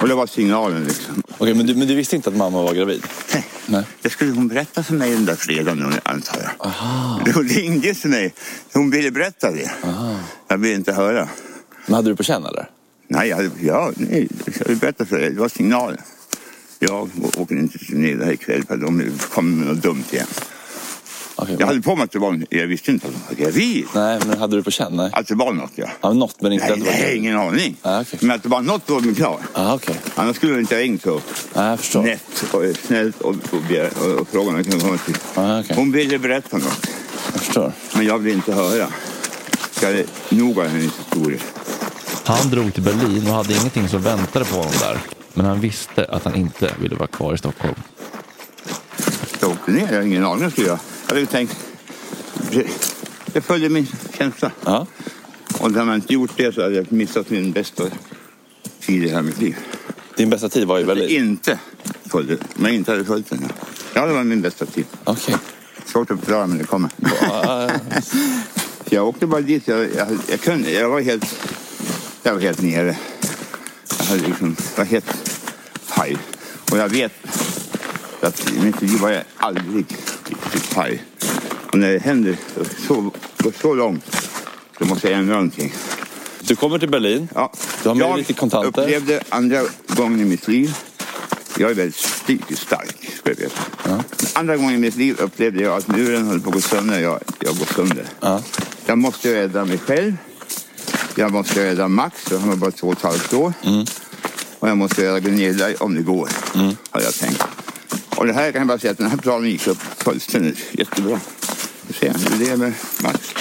Och 0.00 0.08
det 0.08 0.14
var 0.14 0.26
signalen 0.26 0.84
liksom. 0.84 1.22
Okej, 1.38 1.54
men, 1.54 1.66
du, 1.66 1.74
men 1.74 1.88
du 1.88 1.94
visste 1.94 2.16
inte 2.16 2.30
att 2.30 2.36
mamma 2.36 2.62
var 2.62 2.74
gravid? 2.74 3.02
Nej. 3.66 3.84
Det 4.02 4.10
skulle 4.10 4.32
hon 4.32 4.48
berätta 4.48 4.82
för 4.82 4.94
mig 4.94 5.10
den 5.10 5.24
där 5.24 5.36
fredagen, 5.36 5.94
antar 6.02 6.54
jag. 6.58 6.68
Hon 7.34 7.48
ringde 7.48 7.94
till 7.94 8.10
mig. 8.10 8.34
Hon 8.72 8.90
ville 8.90 9.10
berätta 9.10 9.50
det. 9.50 9.70
Jag 10.48 10.58
ville 10.58 10.74
inte 10.74 10.92
höra. 10.92 11.28
Men 11.86 11.94
hade 11.94 12.10
du 12.10 12.16
på 12.16 12.22
känn 12.22 12.46
eller? 12.46 12.70
Nej, 13.08 13.28
jag, 13.28 13.50
ja, 13.62 13.92
nej, 13.96 14.28
jag 14.58 14.68
vill 14.68 14.76
berätta 14.78 15.04
för 15.04 15.18
dig. 15.18 15.30
Det 15.30 15.40
var 15.40 15.48
signalen. 15.48 15.98
Jag 16.78 17.10
åker 17.36 17.56
inte 17.58 17.78
till 17.78 17.88
Gunilla 17.88 18.32
ikväll 18.32 18.64
för 18.68 18.76
de 18.76 19.12
kommer 19.30 19.56
med 19.56 19.66
något 19.74 19.82
dumt 19.82 20.04
igen. 20.10 20.26
Okej, 21.38 21.56
Jag 21.58 21.66
hade 21.66 21.82
på 21.82 21.96
mig 21.96 22.04
att 22.04 22.10
det 22.10 22.18
var, 22.18 22.42
jag 22.50 22.66
visste 22.66 22.90
inte 22.90 23.06
att 23.06 23.12
hon 23.12 23.22
var 23.28 23.44
gravid. 23.44 23.84
nej, 23.94 24.20
men 24.26 24.38
hade 24.38 24.56
du 24.56 24.62
på 24.62 24.70
känn? 24.70 24.96
Nej. 24.96 25.10
Att 25.12 25.26
det 25.26 25.34
var 25.34 25.52
något, 25.52 25.70
ja. 25.74 25.86
Ja, 26.00 26.12
något, 26.12 26.40
men 26.42 26.52
inte 26.52 26.64
Nej, 26.64 26.72
att 26.72 26.78
det 26.80 26.84
var 26.86 26.92
nej, 26.92 27.16
ingen 27.16 27.36
aning. 27.36 27.76
Ah, 27.82 28.00
okej. 28.00 28.18
Men 28.22 28.30
att 28.36 28.42
det 28.42 28.48
var 28.48 28.60
något 28.62 28.90
var 28.90 29.00
mig 29.00 29.14
klar. 29.14 29.38
Ah, 29.52 29.74
okej. 29.74 30.00
Annars 30.14 30.36
skulle 30.36 30.52
hon 30.52 30.60
inte 30.60 30.74
ha 30.74 30.82
ringt 30.82 31.02
så 31.02 31.20
Ah, 31.52 31.68
jag 31.70 31.80
förstår. 31.80 32.02
nätt 32.02 32.44
och 32.52 32.62
snällt 32.86 33.20
och, 33.20 33.28
och, 33.30 33.36
och, 33.52 34.20
och 34.20 34.28
jag 34.32 34.64
kunde 34.64 34.80
komma 34.80 34.98
till. 34.98 35.16
Ah, 35.34 35.60
okej. 35.60 35.76
Hon 35.76 35.92
ville 35.92 36.18
berätta 36.18 36.56
något. 36.58 36.86
Jag 37.32 37.40
förstår. 37.42 37.72
Men 37.94 38.06
jag 38.06 38.18
vill 38.18 38.34
inte 38.34 38.52
höra. 38.52 38.86
Forskare 39.76 40.04
nog 40.28 40.58
av 40.60 40.66
hennes 40.66 40.98
historia. 40.98 41.38
Han 42.24 42.50
drog 42.50 42.74
till 42.74 42.82
Berlin 42.82 43.26
och 43.26 43.34
hade 43.34 43.54
ingenting 43.54 43.88
som 43.88 44.02
väntade 44.02 44.44
på 44.44 44.56
honom 44.56 44.72
där. 44.80 44.98
Men 45.34 45.46
han 45.46 45.60
visste 45.60 46.04
att 46.04 46.24
han 46.24 46.34
inte 46.34 46.74
ville 46.80 46.96
vara 46.96 47.06
kvar 47.06 47.34
i 47.34 47.38
Stockholm. 47.38 47.74
Jag 49.40 49.50
åkte 49.50 49.70
ner, 49.70 49.88
jag 49.88 49.94
har 49.94 50.02
ingen 50.02 50.24
aning 50.24 50.42
vad 50.42 50.66
jag. 50.66 50.78
Jag 51.08 51.14
hade 51.14 51.26
tänkt... 51.26 51.56
Jag 53.32 53.44
följde 53.44 53.68
min 53.68 53.86
känsla. 54.18 54.50
Ja. 54.64 54.86
Och 55.52 55.62
hade 55.62 55.84
man 55.84 55.94
inte 55.94 56.12
gjort 56.12 56.30
det 56.36 56.54
så 56.54 56.62
hade 56.62 56.74
jag 56.74 56.92
missat 56.92 57.30
min 57.30 57.52
bästa 57.52 57.84
tid 58.80 59.04
i 59.04 59.08
hela 59.08 59.22
mitt 59.22 59.40
liv. 59.40 59.56
Din 60.16 60.30
bästa 60.30 60.48
tid 60.48 60.66
var 60.66 60.78
i 60.78 60.84
Berlin? 60.84 61.28
Inte 61.28 61.58
följde, 62.04 62.36
men 62.54 62.74
inte 62.74 62.90
hade 62.90 63.04
följt 63.04 63.30
den. 63.30 63.52
Ja. 63.94 64.06
det 64.06 64.12
var 64.12 64.24
min 64.24 64.42
bästa 64.42 64.66
tid. 64.66 64.86
Okej. 65.04 65.36
Svårt 65.86 66.10
att 66.10 66.18
förklara 66.18 66.46
men 66.46 66.58
det 66.58 66.64
kommer. 66.64 66.90
Ja, 67.20 67.70
Jag 68.90 69.08
åkte 69.08 69.26
bara 69.26 69.40
dit. 69.40 69.68
Jag, 69.68 69.94
jag, 69.94 70.08
jag, 70.28 70.40
kunde, 70.40 70.70
jag 70.70 70.88
var 70.88 71.00
helt... 71.00 71.38
Jag 72.22 72.34
var 72.34 72.40
helt 72.40 72.62
nere. 72.62 72.96
Jag 73.98 74.04
hade 74.04 74.26
liksom, 74.26 74.56
jag 74.76 74.84
var 74.84 74.90
helt 74.90 75.40
paj. 75.94 76.16
Och 76.70 76.78
jag 76.78 76.88
vet 76.88 77.12
att 78.20 78.52
i 78.52 78.60
mitt 78.60 78.82
liv 78.82 79.00
var 79.00 79.10
jag 79.10 79.22
aldrig 79.36 79.86
riktigt 80.28 80.74
paj. 80.74 81.02
Och 81.72 81.78
när 81.78 81.92
det 81.92 81.98
händer 81.98 82.36
så, 82.86 83.10
går 83.38 83.52
så 83.60 83.74
långt 83.74 84.16
så 84.78 84.84
måste 84.84 85.10
jag 85.10 85.18
ändra 85.18 85.34
någonting. 85.34 85.74
Du 86.40 86.56
kommer 86.56 86.78
till 86.78 86.90
Berlin. 86.90 87.28
Ja. 87.34 87.52
Du 87.82 87.88
har 87.88 87.96
med 87.96 88.06
jag 88.06 88.18
lite 88.18 88.32
kontanter. 88.32 88.82
upplevde 88.82 89.22
andra 89.28 89.62
gången 89.88 90.20
i 90.20 90.24
mitt 90.24 90.48
liv. 90.48 90.76
Jag 91.58 91.70
är 91.70 91.74
väldigt 91.74 91.96
psykiskt 91.96 92.62
stark, 92.62 93.10
jag 93.24 93.34
veta. 93.34 93.60
Andra 94.34 94.56
gången 94.56 94.74
i 94.74 94.78
mitt 94.78 94.96
liv 94.96 95.16
upplevde 95.20 95.62
jag 95.62 95.76
att 95.76 95.88
muren 95.88 96.26
höll 96.26 96.40
på 96.40 96.48
att 96.48 96.54
gå 96.54 96.60
sönder. 96.60 97.00
Jag, 97.00 97.20
jag 97.40 97.56
går 97.58 97.66
sönder. 97.66 98.04
Ja. 98.20 98.42
Jag 98.86 98.98
måste 98.98 99.34
rädda 99.34 99.64
mig 99.64 99.78
själv. 99.78 100.16
Jag 101.14 101.32
måste 101.32 101.64
rädda 101.70 101.88
Max, 101.88 102.30
han 102.30 102.48
var 102.48 102.56
bara 102.56 102.70
två 102.70 102.86
och 102.86 102.92
ett 102.92 103.02
halvt 103.02 103.32
år. 103.34 103.52
Och 104.58 104.68
jag 104.68 104.76
måste 104.76 105.02
rädda 105.02 105.20
Gunilla 105.20 105.68
om 105.80 105.94
det 105.94 106.02
går, 106.02 106.28
har 106.90 107.00
jag 107.00 107.14
tänkt. 107.14 107.44
Och 108.16 108.26
det 108.26 108.32
här 108.32 108.52
kan 108.52 108.60
jag 108.60 108.68
bara 108.68 108.78
säga 108.78 108.90
att 108.90 108.98
den 108.98 109.10
här 109.10 109.16
planen 109.16 109.50
gick 109.50 109.66
upp 109.66 109.78
fullständigt 109.98 110.58
jättebra. 110.72 111.20
Du 111.88 111.92
ser, 111.94 112.14
det 112.38 112.48
är 112.50 112.56
med 112.56 112.72
Max. 113.02 113.34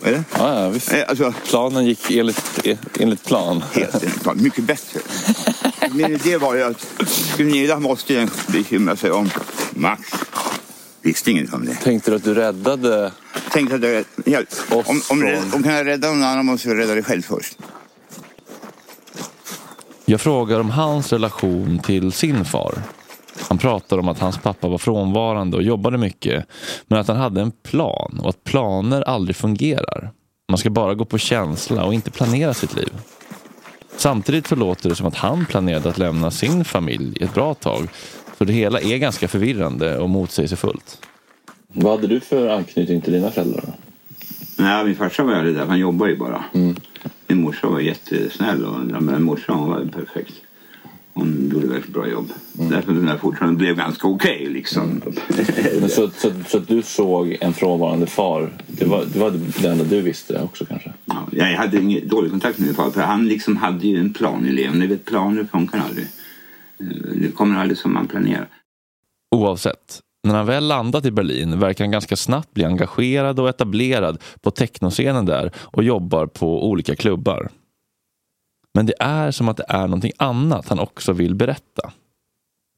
Vad 0.00 0.10
är 0.10 0.12
det? 0.14 0.24
Ja, 0.38 0.62
ja, 0.62 0.68
visst. 0.68 0.92
Alltså, 1.08 1.34
Planen 1.48 1.86
gick 1.86 2.10
enligt, 2.10 2.66
enligt 3.00 3.24
plan. 3.24 3.64
helt 3.72 3.94
enkelt. 3.94 4.22
plan. 4.22 4.42
Mycket 4.42 4.64
bättre. 4.64 5.00
Min 5.92 6.12
idé 6.12 6.36
var 6.36 6.54
ju 6.54 6.62
att 6.62 6.86
Gunilla 7.36 7.80
måste 7.80 8.28
bekymra 8.46 8.96
sig 8.96 9.10
om 9.10 9.30
Max. 9.70 10.02
Visste 11.08 11.30
inget 11.30 11.54
om 11.54 11.64
det. 11.64 11.74
Tänkte 11.74 12.10
du 12.10 12.16
att 12.16 12.24
du 12.24 12.34
räddade... 12.34 13.12
Tänkte 13.52 13.74
att 13.74 13.82
jag, 13.82 14.04
ja, 14.24 14.42
om, 14.70 15.00
om, 15.10 15.40
om 15.54 15.62
kan 15.62 15.74
jag 15.74 15.86
rädda 15.86 16.08
någon 16.08 16.22
annan 16.22 16.46
måste 16.46 16.68
jag 16.68 16.78
rädda 16.78 16.94
dig 16.94 17.02
själv 17.02 17.22
först. 17.22 17.58
Jag 20.04 20.20
frågar 20.20 20.60
om 20.60 20.70
hans 20.70 21.12
relation 21.12 21.78
till 21.78 22.12
sin 22.12 22.44
far. 22.44 22.74
Han 23.48 23.58
pratar 23.58 23.98
om 23.98 24.08
att 24.08 24.18
hans 24.18 24.38
pappa 24.38 24.68
var 24.68 24.78
frånvarande 24.78 25.56
och 25.56 25.62
jobbade 25.62 25.98
mycket. 25.98 26.46
Men 26.86 26.98
att 26.98 27.08
han 27.08 27.16
hade 27.16 27.40
en 27.40 27.50
plan 27.50 28.20
och 28.22 28.28
att 28.28 28.44
planer 28.44 29.02
aldrig 29.02 29.36
fungerar. 29.36 30.10
Man 30.48 30.58
ska 30.58 30.70
bara 30.70 30.94
gå 30.94 31.04
på 31.04 31.18
känsla 31.18 31.84
och 31.84 31.94
inte 31.94 32.10
planera 32.10 32.54
sitt 32.54 32.76
liv. 32.76 32.92
Samtidigt 33.96 34.46
så 34.46 34.56
låter 34.56 34.88
det 34.88 34.94
som 34.94 35.06
att 35.06 35.16
han 35.16 35.46
planerade 35.46 35.88
att 35.88 35.98
lämna 35.98 36.30
sin 36.30 36.64
familj 36.64 37.22
ett 37.22 37.34
bra 37.34 37.54
tag. 37.54 37.88
Så 38.38 38.44
det 38.44 38.52
hela 38.52 38.80
är 38.80 38.98
ganska 38.98 39.28
förvirrande 39.28 39.98
och 39.98 40.10
motsägelsefullt. 40.10 41.06
Vad 41.68 41.92
hade 41.92 42.06
du 42.06 42.20
för 42.20 42.48
anknytning 42.48 43.00
till 43.00 43.12
dina 43.12 43.30
föräldrar? 43.30 43.64
Nej, 44.56 44.84
min 44.84 44.96
farsa 44.96 45.22
var 45.24 45.32
aldrig 45.32 45.54
där. 45.54 45.66
Han 45.66 45.78
jobbade 45.78 46.10
ju 46.10 46.16
bara. 46.18 46.44
Min 47.26 47.40
morsa 47.40 47.66
var 47.68 47.80
jättesnäll 47.80 48.64
och 48.64 48.80
ja, 48.90 49.00
men 49.00 49.22
morsan 49.22 49.58
hon 49.58 49.70
var 49.70 49.84
perfekt. 49.84 50.34
Hon 51.14 51.50
gjorde 51.52 51.66
väldigt 51.66 51.92
bra 51.92 52.08
jobb. 52.08 52.32
Därför 52.52 52.92
den 52.92 53.06
där 53.06 53.16
fortfarande 53.16 53.58
blev 53.58 53.76
ganska 53.76 54.08
okej 54.08 54.48
liksom. 54.50 55.02
Men 55.80 55.88
så, 55.88 56.10
så, 56.10 56.32
så 56.48 56.58
att 56.58 56.68
du 56.68 56.82
såg 56.82 57.36
en 57.40 57.52
frånvarande 57.52 58.06
far, 58.06 58.50
det 58.66 58.84
var, 58.84 59.04
det 59.12 59.18
var 59.18 59.30
det 59.62 59.68
enda 59.68 59.84
du 59.84 60.00
visste 60.00 60.40
också 60.42 60.64
kanske? 60.64 60.92
Ja, 61.04 61.28
jag 61.32 61.46
hade 61.46 61.80
ingen 61.80 62.08
dålig 62.08 62.30
kontakt 62.30 62.58
med 62.58 62.66
min 62.66 62.74
far 62.74 62.90
för 62.90 63.00
han 63.00 63.28
liksom 63.28 63.56
hade 63.56 63.86
ju 63.86 63.98
en 64.00 64.12
plan 64.12 64.46
i 64.46 64.52
livet. 64.52 64.74
Ni 64.74 64.86
vet, 64.86 65.04
planer 65.04 65.46
funkar 65.52 65.82
aldrig. 65.88 66.06
Eh, 66.80 66.86
Det 67.20 67.34
kommer 67.34 67.60
aldrig 67.60 67.78
som 67.78 67.94
man 67.94 68.08
planerar. 68.08 68.48
Oavsett, 69.36 70.00
när 70.26 70.34
han 70.34 70.46
väl 70.46 70.68
landat 70.68 71.04
i 71.06 71.10
Berlin 71.10 71.58
verkar 71.60 71.84
han 71.84 71.90
ganska 71.90 72.16
snabbt 72.16 72.54
bli 72.54 72.64
engagerad 72.64 73.40
och 73.40 73.48
etablerad 73.48 74.22
på 74.40 74.50
technoscenen 74.50 75.26
där 75.26 75.52
och 75.56 75.84
jobbar 75.84 76.26
på 76.26 76.68
olika 76.70 76.96
klubbar. 76.96 77.48
Men 78.74 78.86
det 78.86 78.94
är 79.00 79.30
som 79.30 79.48
att 79.48 79.56
det 79.56 79.66
är 79.68 79.86
någonting 79.86 80.12
annat 80.16 80.68
han 80.68 80.78
också 80.78 81.12
vill 81.12 81.34
berätta. 81.34 81.92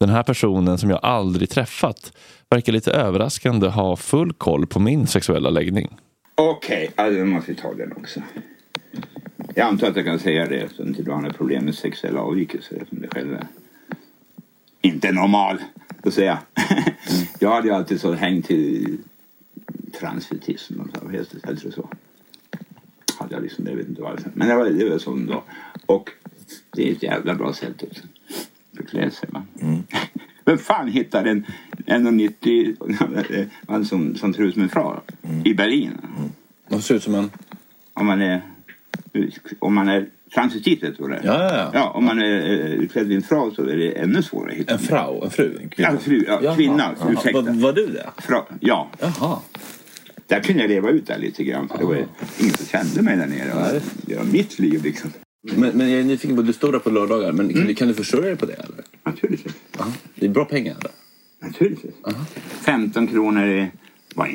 Den 0.01 0.09
här 0.09 0.23
personen 0.23 0.79
som 0.79 0.91
jag 0.91 1.01
aldrig 1.03 1.51
träffat 1.51 2.13
verkar 2.51 2.73
lite 2.73 2.93
överraskande 2.93 3.69
ha 3.69 3.97
full 3.97 4.33
koll 4.33 4.67
på 4.67 4.81
min 4.81 5.07
sexuella 5.07 5.51
läggning. 5.51 5.97
Okej, 6.35 6.91
okay, 6.93 7.19
då 7.19 7.25
måste 7.25 7.53
vi 7.53 7.57
ta 7.57 7.75
den 7.75 7.93
också. 7.93 8.21
Jag 9.55 9.67
antar 9.67 9.89
att 9.89 9.97
jag 9.97 10.05
kan 10.05 10.19
säga 10.19 10.47
det 10.47 10.57
eftersom 10.57 10.93
du 10.93 11.11
har 11.11 11.21
några 11.21 11.35
problem 11.35 11.65
med 11.65 11.75
sexuella 11.75 12.21
avvikelser 12.21 12.77
eftersom 12.77 13.01
det 13.01 13.09
själv 13.09 13.33
är 13.33 13.47
inte 14.81 15.13
normal. 15.13 15.59
Då 16.03 16.11
säger 16.11 16.29
jag. 16.29 16.39
jag 17.39 17.51
hade 17.51 17.69
ju 17.69 17.75
alltid 17.75 18.01
så 18.01 18.13
hängt 18.13 18.47
till 18.47 18.99
transvestism 20.01 20.81
och 20.81 20.87
så. 21.63 21.71
Så? 21.73 21.89
Hade 23.19 23.35
jag 23.35 23.43
liksom, 23.43 23.67
jag 23.67 23.77
vet 23.77 23.89
inte 23.89 24.03
varför. 24.03 24.31
Men 24.35 24.49
det 24.49 24.55
var, 24.55 24.65
det 24.65 24.91
var 24.91 24.99
så 24.99 25.17
då. 25.17 25.43
Och 25.87 26.11
det 26.71 26.89
är 26.89 26.93
ett 26.93 27.03
jävla 27.03 27.35
bra 27.35 27.53
sätt 27.53 27.83
att 27.83 28.03
förklä 28.77 29.11
sig. 29.11 29.29
Va? 29.33 29.43
Vem 30.45 30.59
fan 30.59 30.89
hittar 30.89 31.25
en 31.25 31.47
1,90 31.87 33.49
man 33.69 33.85
som, 33.85 34.15
som 34.17 34.35
ser 34.35 34.43
ut 34.43 34.55
som 34.55 34.63
en 34.63 34.69
far 34.69 35.01
i 35.45 35.55
Berlin? 35.55 35.99
Det 36.69 36.83
ser 36.83 36.95
ut 36.95 37.03
som 37.03 37.15
en... 37.15 37.31
Om 37.95 38.07
man 38.07 38.23
är, 38.23 38.43
om 39.59 39.75
man 39.75 39.89
är 39.89 40.09
du 40.35 40.95
vad 40.99 41.11
det? 41.11 41.21
Ja, 41.25 41.55
ja, 41.55 41.71
ja. 41.75 41.91
om 41.91 42.05
man 42.05 42.19
är 42.19 42.81
eh, 42.81 42.89
klädd 42.89 43.13
i 43.13 43.15
en 43.15 43.23
frau 43.23 43.51
så 43.51 43.63
är 43.63 43.77
det 43.77 43.93
ännu 43.93 44.23
svårare 44.23 44.53
att 44.53 44.57
hitta. 44.57 44.73
En 44.73 44.79
frau, 44.79 45.25
en 45.25 45.31
fru, 45.31 45.59
en 45.63 45.69
kvinna. 45.69 45.93
Ja, 45.93 45.99
fru, 45.99 46.25
ja, 46.43 46.55
kvinna, 46.55 46.95
jaha. 47.01 47.13
ursäkta. 47.13 47.41
Var, 47.41 47.53
var 47.53 47.73
du 47.73 47.87
det? 47.87 48.07
Fra, 48.19 48.45
ja, 48.61 48.91
Jaha. 49.01 49.39
där 50.27 50.41
kunde 50.41 50.63
jag 50.63 50.69
leva 50.69 50.91
ut 50.91 51.07
där 51.07 51.19
lite 51.19 51.45
grann. 51.45 51.69
För 51.69 51.79
det 51.79 51.85
var 51.85 51.95
ingen 52.39 52.55
som 52.55 52.67
kände 52.67 53.03
mig 53.03 53.17
där 53.17 53.27
nere. 53.27 53.81
Det 54.03 54.17
var 54.17 54.25
mitt 54.25 54.59
liv 54.59 54.85
liksom. 54.85 55.11
Men, 55.43 55.71
men 55.71 55.91
jag 55.91 56.01
är 56.01 56.05
nyfiken 56.05 56.37
på, 56.37 56.43
du 56.43 56.53
står 56.53 56.73
där 56.73 56.79
på 56.79 56.91
lördagar, 56.91 57.33
men 57.33 57.55
kan, 57.55 57.75
kan 57.75 57.89
du 57.89 57.95
försörja 57.95 58.27
dig 58.27 58.37
på 58.37 58.47
det 58.47 58.53
eller? 58.53 58.85
Naturligtvis. 59.03 59.55
Det 60.15 60.27
är 60.27 60.31
bra 60.31 60.45
pengar 60.45 60.77
eller? 60.81 60.91
Naturligtvis. 61.43 61.95
15 62.61 63.07
kronor 63.07 63.47
i... 63.47 63.71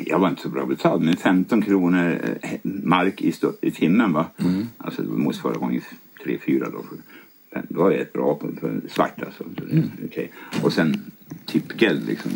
Jag 0.06 0.18
var 0.18 0.28
inte 0.28 0.42
så 0.42 0.48
bra 0.48 0.66
betald, 0.66 1.02
men 1.02 1.16
15 1.16 1.62
kronor 1.62 2.20
eh, 2.42 2.50
mark 2.62 3.22
i, 3.22 3.32
stå, 3.32 3.52
i 3.60 3.70
timmen. 3.70 4.12
Va? 4.12 4.26
Alltså 4.78 5.02
det 5.02 5.08
motsvarar 5.08 5.54
gånger 5.54 5.82
3-4 6.24 6.72
då. 6.72 6.84
Då 7.68 7.82
var 7.82 7.90
jag 7.90 8.00
rätt 8.00 8.12
bra 8.12 8.34
på 8.34 8.48
för 8.60 8.80
svart 8.90 9.22
alltså. 9.22 9.44
Så 9.58 9.64
det, 9.66 9.82
okej. 10.06 10.32
Och 10.62 10.72
sen 10.72 11.10
tippgeld 11.46 12.06
liksom. 12.06 12.30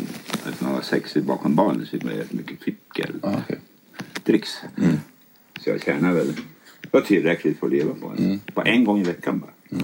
Att 0.45 0.61
man 0.61 0.73
var 0.73 0.81
sexig 0.81 1.23
bakom 1.23 1.55
barnen 1.55 1.85
så 1.85 1.91
fick 1.91 2.03
man 2.03 2.13
rätt 2.13 2.33
mycket 2.33 2.59
tippgeld. 2.59 3.19
Ja, 3.23 3.41
okej. 3.45 3.59
Dricks. 4.23 4.49
Så 5.59 5.69
jag 5.69 5.81
tjänade 5.83 6.13
väl. 6.15 6.27
Det 6.81 6.93
var 6.93 7.01
tillräckligt 7.01 7.59
för 7.59 7.67
att 7.67 7.73
leva 7.73 7.93
på. 7.93 8.13
Mm. 8.17 8.39
Bara 8.53 8.65
en 8.65 8.83
gång 8.85 8.99
i 8.99 9.03
veckan 9.03 9.39
bara. 9.39 9.79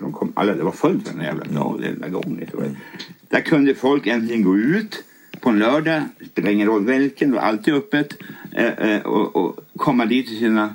De 0.00 0.12
kom, 0.12 0.32
alla, 0.36 0.54
det 0.54 0.62
var 0.62 0.72
fullt 0.72 1.06
den 1.12 1.24
jävla 1.24 1.44
dagen, 1.44 2.04
var- 2.52 2.76
Där 3.28 3.40
kunde 3.40 3.74
folk 3.74 4.06
äntligen 4.06 4.42
gå 4.42 4.58
ut 4.58 5.04
på 5.40 5.48
en 5.50 5.58
lördag, 5.58 6.02
spelar 6.32 6.50
ingen 6.50 6.68
roll 6.68 6.86
vilken, 6.86 7.32
var 7.32 7.40
alltid 7.40 7.74
öppet. 7.74 8.16
Eh, 8.52 8.66
eh, 8.66 9.02
och, 9.02 9.36
och 9.36 9.56
komma 9.76 10.06
dit 10.06 10.30
i 10.30 10.38
sina 10.38 10.74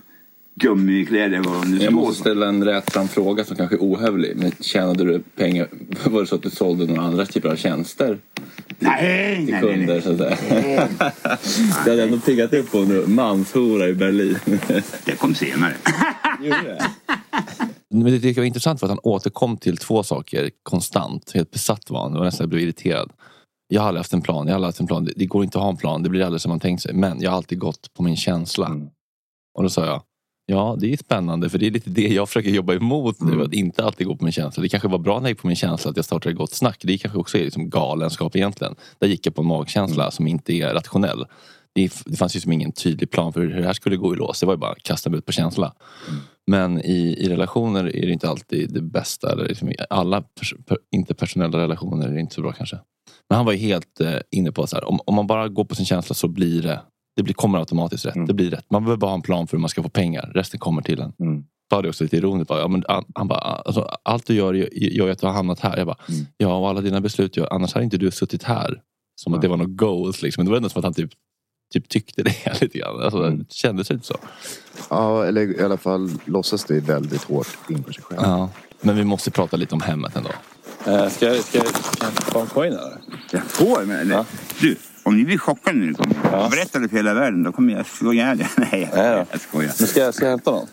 gummikläder. 0.55 1.38
Vad 1.39 1.62
de 1.62 1.71
nu 1.71 1.83
Jag 1.83 1.93
måste 1.93 2.19
ställa 2.19 2.47
en 2.47 2.63
rättsam 2.63 3.07
fråga 3.07 3.43
som 3.43 3.55
kanske 3.55 3.75
är 3.75 3.79
ohövlig. 3.79 4.33
Men 4.35 4.51
tjänade 4.59 5.03
du 5.03 5.19
pengar? 5.19 5.67
Var 6.09 6.21
det 6.21 6.27
så 6.27 6.35
att 6.35 6.43
du 6.43 6.50
sålde 6.50 6.85
några 6.85 7.01
andra 7.01 7.25
typer 7.25 7.50
av 7.50 7.55
tjänster 7.55 8.17
Nej, 8.79 9.35
till 9.35 9.53
nej, 9.53 9.62
nej. 9.62 9.62
kunder? 9.62 9.93
nej. 9.93 10.01
Så 10.01 10.12
att 10.12 10.39
säga? 10.39 10.88
Det 11.85 11.89
hade 11.89 12.03
ändå 12.03 12.19
piggat 12.19 12.53
upp 12.53 12.71
på 12.71 12.77
en 12.77 13.15
manshora 13.15 13.88
i 13.88 13.93
Berlin. 13.93 14.38
Det 15.05 15.15
kom 15.17 15.35
senare. 15.35 15.74
Gjorde 16.41 16.63
det? 16.63 16.85
Men 17.89 18.03
det 18.03 18.19
tycker 18.19 18.27
jag 18.27 18.35
var 18.35 18.47
intressant 18.47 18.79
för 18.79 18.88
att 18.88 18.91
han 18.91 19.00
återkom 19.03 19.57
till 19.57 19.77
två 19.77 20.03
saker 20.03 20.50
konstant. 20.63 21.31
Helt 21.33 21.51
besatt 21.51 21.89
var 21.89 22.01
han. 22.01 22.12
Det 22.12 22.17
var 22.17 22.25
nästan 22.25 22.43
jag 22.43 22.50
blev 22.50 22.62
irriterad. 22.62 23.12
Jag 23.67 23.81
har 23.81 23.88
aldrig 23.88 24.00
haft 24.00 24.13
en 24.13 24.22
plan. 24.22 24.48
Jag 24.48 24.53
har 24.53 24.55
aldrig 24.55 24.67
haft 24.67 24.79
en 24.79 24.88
plan. 24.88 25.05
Det, 25.05 25.13
det 25.15 25.25
går 25.25 25.43
inte 25.43 25.57
att 25.57 25.63
ha 25.63 25.72
en 25.72 25.77
plan. 25.77 26.03
Det 26.03 26.10
blir 26.10 26.24
aldrig 26.24 26.41
som 26.41 26.50
man 26.50 26.60
tänkt 26.60 26.81
sig. 26.81 26.93
Men 26.93 27.22
jag 27.22 27.31
har 27.31 27.38
alltid 27.38 27.60
gått 27.60 27.93
på 27.93 28.03
min 28.03 28.15
känsla. 28.15 28.72
Och 29.57 29.63
då 29.63 29.69
sa 29.69 29.86
jag. 29.86 30.01
Ja, 30.48 30.77
det 30.79 30.93
är 30.93 30.98
spännande 30.98 31.50
för 31.50 31.57
det 31.57 31.67
är 31.67 31.72
lite 31.72 31.89
det 31.89 32.07
jag 32.07 32.29
försöker 32.29 32.50
jobba 32.50 32.74
emot 32.74 33.22
nu. 33.22 33.43
Att 33.43 33.53
inte 33.53 33.84
alltid 33.84 34.07
gå 34.07 34.15
på 34.15 34.24
min 34.24 34.34
känsla. 34.34 34.63
Det 34.63 34.69
kanske 34.69 34.88
var 34.88 34.98
bra 34.98 35.19
när 35.19 35.24
jag 35.24 35.29
gick 35.29 35.41
på 35.41 35.48
min 35.48 35.55
känsla 35.55 35.91
att 35.91 35.98
jag 35.98 36.05
startade 36.05 36.36
Gott 36.36 36.53
Snack. 36.53 36.79
Det 36.81 36.98
kanske 36.98 37.19
också 37.19 37.38
är 37.38 37.43
liksom 37.43 37.69
galenskap 37.69 38.36
egentligen. 38.36 38.75
Där 39.00 39.07
gick 39.07 39.27
jag 39.27 39.36
på 39.36 39.41
en 39.41 39.48
magkänsla 39.48 40.12
som 40.12 40.27
inte 40.27 40.53
är 40.53 40.74
rationell. 40.74 41.25
det, 41.74 41.93
det 42.05 42.17
fanns 42.17 42.36
ju 42.36 42.39
som 42.39 42.51
ingen 42.51 42.72
tydlig 42.72 43.12
plan 43.12 43.34
för 43.34 43.41
hur 43.41 43.50
det 43.50 43.65
här 43.65 43.74
skulle 43.74 43.98
gå 43.98 44.13
i 44.13 44.17
lås. 44.17 44.39
Det 44.39 44.45
var 44.45 44.53
ju 44.53 44.57
bara 44.57 44.72
att 44.72 44.84
kasta 44.84 45.10
mig 45.10 45.17
ut 45.17 45.25
på 45.25 45.31
känsla. 45.31 45.74
Men 46.48 46.81
i, 46.81 47.15
i 47.19 47.29
relationer 47.29 47.95
är 47.95 48.05
det 48.05 48.12
inte 48.12 48.29
alltid 48.29 48.74
det 48.74 48.81
bästa. 48.81 49.31
Eller 49.31 49.48
liksom, 49.48 49.72
alla 49.89 50.22
pers, 50.22 50.53
per, 50.65 50.77
interpersonella 50.91 51.60
relationer 51.60 52.07
är 52.10 52.17
inte 52.17 52.36
så 52.36 52.41
bra 52.41 52.51
kanske. 52.51 52.79
Men 53.29 53.38
han 53.38 53.46
var 53.46 53.53
ju 53.53 53.60
helt 53.60 54.01
eh, 54.01 54.20
inne 54.32 54.51
på 54.51 54.63
att 54.63 54.74
om, 54.74 55.00
om 55.05 55.15
man 55.15 55.27
bara 55.27 55.48
går 55.48 55.65
på 55.65 55.75
sin 55.75 55.86
känsla 55.86 56.13
så 56.13 56.27
blir 56.27 56.62
det 56.62 56.82
det 57.15 57.24
blir, 57.24 57.34
kommer 57.34 57.60
automatiskt 57.60 58.05
rätt. 58.05 58.27
Det 58.27 58.34
blir 58.34 58.51
rätt. 58.51 58.65
Man 58.72 58.84
behöver 58.84 58.98
bara 58.98 59.10
ha 59.12 59.15
en 59.15 59.22
plan 59.22 59.48
för 59.48 59.58
hur 59.58 59.62
man 59.62 59.70
ska 59.70 59.84
få 59.84 59.89
pengar. 59.89 60.32
Resten 60.36 60.60
kommer 60.60 60.82
till 60.82 61.01
en. 61.01 61.13
Mm. 61.20 61.44
Sa 61.70 61.82
det 61.82 61.89
också 61.89 62.03
lite 62.03 62.17
ironiskt. 62.17 62.48
Bara, 62.48 62.60
ja, 62.60 62.67
men, 62.67 62.84
han, 62.88 63.05
han 63.15 63.27
bara, 63.27 63.39
alltså, 63.39 63.82
allt 64.03 64.25
du 64.25 64.34
gör 64.34 64.53
gör 64.74 65.10
att 65.10 65.20
du 65.20 65.27
har 65.27 65.34
hamnat 65.34 65.60
här. 65.60 65.77
Jag 65.77 65.88
bara, 65.88 65.98
ja 66.38 66.58
och 66.58 66.70
alla 66.70 66.82
dina 66.82 67.01
beslut 67.01 67.38
gör, 67.38 67.53
annars 67.53 67.74
hade 67.74 67.84
inte 67.84 67.98
du 67.98 68.12
suttit 68.12 68.44
här. 68.44 68.82
Som 69.15 69.34
att 69.34 69.41
det 69.41 69.48
var 69.48 69.58
något 69.58 69.77
goals. 69.77 70.22
Liksom. 70.22 70.41
Men 70.41 70.46
det 70.46 70.51
var 70.51 70.58
ändå 70.58 70.70
som 70.70 70.79
att 70.79 70.84
han 70.84 70.94
typ, 70.94 71.12
typ 71.74 71.89
tyckte 71.89 72.24
det 72.24 72.62
lite 72.62 72.77
grann. 72.79 73.01
Alltså, 73.01 73.29
Det 73.29 73.53
kändes 73.53 73.89
lite 73.89 74.05
så. 74.05 74.15
Ja, 74.89 75.25
eller 75.25 75.62
i 75.62 75.63
alla 75.63 75.77
fall 75.77 76.12
låtsas 76.25 76.65
det 76.65 76.79
väldigt 76.79 77.24
hårt 77.24 77.58
inför 77.70 77.94
sig 77.94 78.03
själv. 78.03 78.22
Ja. 78.24 78.50
Men 78.82 78.96
vi 78.96 79.03
måste 79.03 79.32
prata 79.32 79.58
lite 79.58 79.75
om 79.75 79.82
hemmet 79.82 80.15
ändå. 80.15 80.29
Eh, 80.86 81.10
ska, 81.10 81.25
jag- 81.36 81.43
ska, 81.43 81.57
jag- 81.57 81.67
få 82.13 82.39
en 82.39 82.48
coin 82.48 82.74
eller? 82.74 82.98
Jag 83.31 83.43
får, 83.43 83.86
men 83.86 84.00
eller, 84.00 84.25
du, 84.60 84.75
om 85.03 85.17
ni 85.17 85.24
blir 85.25 85.38
chockade 85.38 85.77
när 85.79 85.88
ni 85.88 85.93
kommer 85.93 86.15
Ja. 86.31 86.48
berättar 86.51 86.79
det 86.79 86.89
för 86.89 86.95
hela 86.98 87.13
världen, 87.13 87.43
då 87.43 87.51
kommer 87.51 87.74
jag 87.74 87.86
slå 87.88 88.13
ihjäl 88.13 88.41
er. 88.41 88.48
Nej, 88.72 88.89
då. 88.93 88.98
jag, 89.01 89.25
jag 89.31 89.41
skojar. 89.41 89.72
Men 89.79 89.88
ska, 89.88 90.00
jag- 90.00 90.13
ska 90.13 90.25
jag 90.25 90.29
hämta 90.31 90.51
någon? 90.51 90.67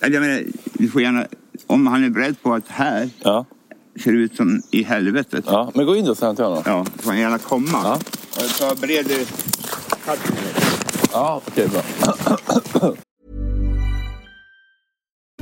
Jag 0.00 0.12
menar, 0.12 0.42
du 0.72 0.88
får 0.88 1.02
gärna, 1.02 1.26
om 1.66 1.86
han 1.86 2.04
är 2.04 2.10
beredd 2.10 2.42
på 2.42 2.54
att 2.54 2.68
här 2.68 3.10
Ja. 3.22 3.44
ser 4.04 4.12
ut 4.12 4.36
som 4.36 4.62
i 4.70 4.82
helvetet. 4.82 5.44
ja. 5.46 5.70
Men 5.74 5.86
gå 5.86 5.96
in 5.96 6.04
då 6.04 6.14
så 6.14 6.26
hämtar 6.26 6.44
jag 6.44 6.48
honom. 6.50 6.62
Ja, 6.66 7.02
får 7.02 7.10
han 7.10 7.20
gärna 7.20 7.38
komma. 7.38 7.78
Ja. 7.84 7.98
Tar 8.58 8.74
bred 8.74 9.06
Ja, 11.12 11.42
okej 11.46 11.68
bra. 11.68 11.82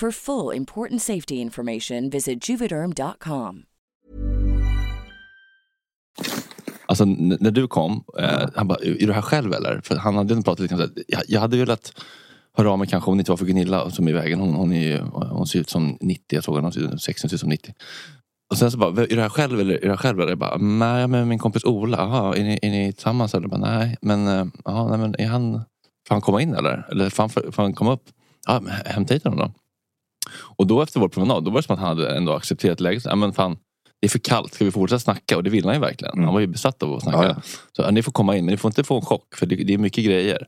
For 0.00 0.10
full 0.10 0.56
important 0.56 1.02
safety 1.02 1.34
information, 1.34 2.10
visit 2.10 2.48
juvederm.com. 2.48 3.62
Alltså 6.86 7.04
när 7.04 7.50
du 7.50 7.68
kom, 7.68 8.04
eh, 8.18 8.48
han 8.54 8.68
bara, 8.68 8.78
är 8.78 9.06
du 9.06 9.12
här 9.12 9.22
själv 9.22 9.52
eller? 9.52 9.80
För 9.84 9.96
han 9.96 10.16
hade 10.16 10.34
pratat 10.34 10.60
lite 10.60 10.74
om 10.74 10.80
jag, 11.08 11.22
jag 11.28 11.40
hade 11.40 11.56
velat 11.56 11.92
höra 12.56 12.70
av 12.70 12.78
mig 12.78 12.88
kanske 12.88 13.10
om 13.10 13.16
det 13.16 13.20
inte 13.20 13.32
var 13.32 13.36
för 13.36 13.44
Gunilla 13.46 13.90
som 13.90 14.06
är 14.06 14.10
i 14.10 14.14
vägen. 14.14 14.40
Hon, 14.40 14.54
hon, 14.54 14.72
är, 14.72 15.00
hon 15.30 15.46
ser 15.46 15.58
ut 15.58 15.70
som 15.70 15.98
90, 16.00 16.22
jag 16.28 16.44
såg 16.44 16.54
henne, 16.54 16.66
hon 16.66 16.72
ser, 16.72 16.96
16 16.96 17.28
ser 17.28 17.34
ut 17.34 17.40
som 17.40 17.48
90. 17.48 17.74
Och 18.50 18.58
sen 18.58 18.70
så 18.70 18.78
bara, 18.78 19.02
är 19.02 19.16
du 19.16 19.20
här 19.20 19.28
själv 19.28 19.60
eller? 19.60 19.74
Är 19.74 19.80
du 19.80 19.88
här 19.88 19.96
själv 19.96 20.20
eller? 20.20 20.30
Jag 20.30 20.38
bara, 20.38 20.56
nej 20.56 21.08
men 21.08 21.28
min 21.28 21.38
kompis 21.38 21.64
Ola, 21.64 21.98
aha, 21.98 22.34
är, 22.34 22.42
ni, 22.42 22.58
är 22.62 22.70
ni 22.70 22.92
tillsammans 22.92 23.34
eller? 23.34 23.48
Jag 23.48 23.60
bara, 23.60 23.78
nej, 23.78 23.96
men, 24.00 24.26
eh, 24.26 24.46
aha, 24.64 24.88
nej, 24.88 24.98
men 24.98 25.14
är 25.18 25.26
han, 25.26 25.52
får 26.08 26.14
han 26.14 26.20
komma 26.22 26.42
in 26.42 26.54
eller? 26.54 26.86
Eller 26.90 27.10
får 27.10 27.22
han, 27.22 27.30
får 27.30 27.62
han 27.62 27.74
komma 27.74 27.92
upp? 27.92 28.04
Ja, 28.46 28.60
men 28.60 28.72
hämta 28.72 29.14
hit 29.14 29.24
honom 29.24 29.38
då. 29.38 29.52
Och 30.32 30.66
då 30.66 30.82
efter 30.82 31.00
vår 31.00 31.08
promenad, 31.08 31.44
då 31.44 31.50
var 31.50 31.58
det 31.58 31.66
som 31.66 31.74
att 31.74 31.80
han 31.80 31.88
hade 31.88 32.16
ändå 32.16 32.32
accepterat 32.32 32.80
läget. 32.80 33.04
Ja, 33.04 33.16
men 33.16 33.32
fan, 33.32 33.58
det 34.00 34.06
är 34.06 34.08
för 34.08 34.18
kallt, 34.18 34.54
ska 34.54 34.64
vi 34.64 34.70
fortsätta 34.70 35.00
snacka? 35.00 35.36
Och 35.36 35.44
det 35.44 35.50
ville 35.50 35.68
han 35.68 35.74
ju 35.74 35.80
verkligen. 35.80 36.24
Han 36.24 36.34
var 36.34 36.40
ju 36.40 36.46
besatt 36.46 36.82
av 36.82 36.92
att 36.92 37.02
snacka. 37.02 37.22
Ja, 37.22 37.34
ja. 37.36 37.42
Så 37.72 37.82
ja, 37.82 37.90
ni 37.90 38.02
får 38.02 38.12
komma 38.12 38.36
in, 38.36 38.44
men 38.44 38.52
ni 38.52 38.56
får 38.56 38.68
inte 38.68 38.84
få 38.84 38.96
en 38.96 39.02
chock 39.02 39.34
för 39.36 39.46
det, 39.46 39.56
det 39.56 39.74
är 39.74 39.78
mycket 39.78 40.04
grejer. 40.04 40.46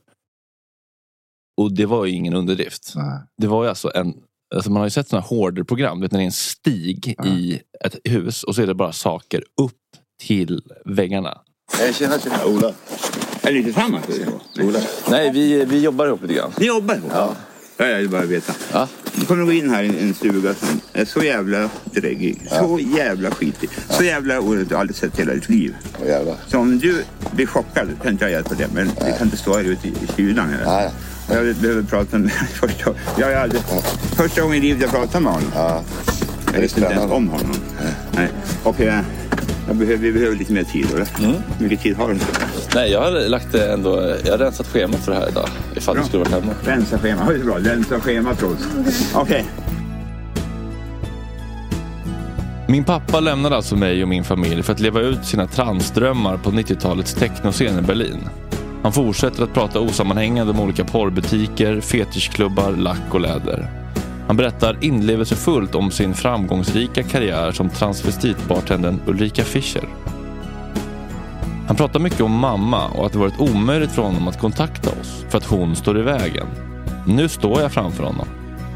Och 1.61 1.73
det 1.75 1.85
var 1.85 2.05
ju 2.05 2.11
ingen 2.11 2.33
underdrift. 2.33 2.93
Nej. 2.95 3.19
Det 3.41 3.47
var 3.47 3.63
ju 3.63 3.69
alltså 3.69 3.91
en 3.95 4.13
Alltså 4.55 4.71
man 4.71 4.79
har 4.79 4.87
ju 4.87 4.91
sett 4.91 5.09
sådana 5.09 5.25
hoarder-program, 5.27 5.99
när 5.99 6.07
det 6.07 6.17
är 6.17 6.21
en 6.21 6.31
stig 6.31 7.15
i 7.25 7.59
ett 7.85 7.95
hus 8.03 8.43
och 8.43 8.55
så 8.55 8.61
är 8.61 8.67
det 8.67 8.73
bara 8.73 8.91
saker 8.91 9.43
upp 9.61 9.79
till 10.21 10.61
väggarna. 10.85 11.37
Jag 11.79 11.95
känner 11.95 12.19
tjena 12.19 12.45
Ola. 12.45 12.73
Är 13.41 13.53
ni 13.53 13.63
tillsammans? 13.63 14.05
Ola. 14.61 14.79
Nej, 15.09 15.31
vi, 15.31 15.65
vi 15.65 15.79
jobbar 15.83 16.07
ihop 16.07 16.21
lite 16.21 16.33
grann. 16.33 16.51
Ni 16.59 16.65
jobbar 16.65 16.95
ihop? 16.95 17.11
Ja. 17.13 17.35
Ja, 17.77 17.85
jag 17.85 17.97
vill 17.99 18.09
bara 18.09 18.21
veta. 18.25 18.53
Ja. 18.73 18.87
Du 19.15 19.25
kommer 19.25 19.45
gå 19.45 19.51
in 19.51 19.69
här 19.69 19.83
i 19.83 19.87
en 20.01 20.13
stuga 20.13 20.53
som 20.53 20.81
är 20.93 21.05
så 21.05 21.23
jävla 21.23 21.69
dräggig, 21.85 22.41
så 22.49 22.79
jävla 22.97 23.31
skitig, 23.31 23.69
så 23.89 24.03
jävla 24.03 24.39
orätt 24.39 24.69
du 24.69 24.75
aldrig 24.75 24.95
sett 24.95 25.19
i 25.19 25.21
hela 25.21 25.33
ditt 25.33 25.49
liv. 25.49 25.75
Åh, 26.01 26.07
jävlar. 26.07 26.35
Så 26.47 26.59
om 26.59 26.79
du 26.79 27.03
blir 27.31 27.45
chockad 27.45 27.87
kan 28.03 28.11
inte 28.11 28.25
jag 28.25 28.31
hjälpa 28.31 28.55
det, 28.55 28.67
men 28.73 28.87
du 28.87 29.17
kan 29.17 29.27
inte 29.27 29.37
stå 29.37 29.53
här 29.57 29.63
ute 29.63 29.87
i 29.87 29.91
i 29.91 30.07
kylan. 30.17 30.53
Eller? 30.53 30.65
Nej. 30.65 30.91
Jag 31.29 31.55
behöver 31.55 31.83
prata 31.83 32.17
med 32.17 32.31
första, 32.53 32.93
jag 33.17 33.27
har 33.27 33.33
aldrig, 33.33 33.61
första 34.15 34.41
gången 34.41 34.57
i 34.57 34.61
livet 34.61 34.81
jag 34.81 34.91
pratar 34.91 35.19
med 35.19 35.33
honom. 35.33 35.51
Ja. 35.55 35.83
Jag 36.53 36.61
visste 36.61 36.79
inte 36.79 36.93
ens 36.93 37.11
om 37.11 37.27
honom. 37.27 37.55
Nej. 38.15 38.29
Och 38.63 38.81
eh, 38.81 39.01
jag 39.67 39.75
behöver, 39.75 39.97
vi 39.97 40.11
behöver 40.11 40.35
lite 40.35 40.53
mer 40.53 40.63
tid. 40.63 40.87
Eller? 40.93 41.07
Hur 41.57 41.63
mycket 41.63 41.81
tid 41.81 41.95
har 41.95 42.09
du? 42.09 42.19
Nej, 42.75 42.91
jag 42.91 43.01
har 43.01 43.29
lagt 43.29 43.51
det 43.51 43.73
ändå, 43.73 44.15
jag 44.25 44.31
har 44.31 44.37
rensat 44.37 44.67
schemat 44.67 45.05
för 45.05 45.11
det 45.11 45.17
här 45.17 45.29
idag. 45.29 45.49
Ifall 45.75 45.97
du 45.97 46.03
skulle 46.03 46.23
varit 46.23 46.31
hemma. 46.31 46.53
Rensa 46.63 46.99
schema. 46.99 47.21
Oj, 47.29 47.39
så 47.39 47.45
bra. 47.45 47.57
Rensa 47.57 47.99
schema, 47.99 48.35
Trots. 48.35 48.63
Okej. 49.15 49.45
Min 52.67 52.83
pappa 52.83 53.19
lämnade 53.19 53.55
alltså 53.55 53.75
mig 53.75 54.03
och 54.03 54.09
min 54.09 54.23
familj 54.23 54.63
för 54.63 54.73
att 54.73 54.79
leva 54.79 54.99
ut 54.99 55.25
sina 55.25 55.47
transdrömmar 55.47 56.37
på 56.37 56.51
90-talets 56.51 57.13
technoscen 57.13 57.79
i 57.79 57.81
Berlin. 57.81 58.29
Han 58.83 58.93
fortsätter 58.93 59.43
att 59.43 59.53
prata 59.53 59.79
osammanhängande 59.79 60.53
om 60.53 60.59
olika 60.59 60.85
porrbutiker, 60.85 61.81
fetischklubbar, 61.81 62.71
lack 62.71 63.13
och 63.13 63.21
läder. 63.21 63.69
Han 64.27 64.37
berättar 64.37 64.77
inlevelsefullt 64.81 65.75
om 65.75 65.91
sin 65.91 66.13
framgångsrika 66.13 67.03
karriär 67.03 67.51
som 67.51 67.69
transvestitbartendern 67.69 69.01
Ulrika 69.05 69.43
Fischer. 69.43 70.02
Han 71.67 71.75
pratar 71.75 71.99
mycket 71.99 72.21
om 72.21 72.31
mamma 72.31 72.87
och 72.87 73.05
att 73.05 73.13
det 73.13 73.19
varit 73.19 73.39
omöjligt 73.39 73.91
för 73.91 74.01
honom 74.01 74.27
att 74.27 74.39
kontakta 74.39 74.89
oss 74.89 75.25
för 75.29 75.37
att 75.37 75.45
hon 75.45 75.75
står 75.75 75.99
i 75.99 76.01
vägen. 76.01 76.47
Nu 77.07 77.29
står 77.29 77.61
jag 77.61 77.71
framför 77.71 78.03
honom, 78.03 78.27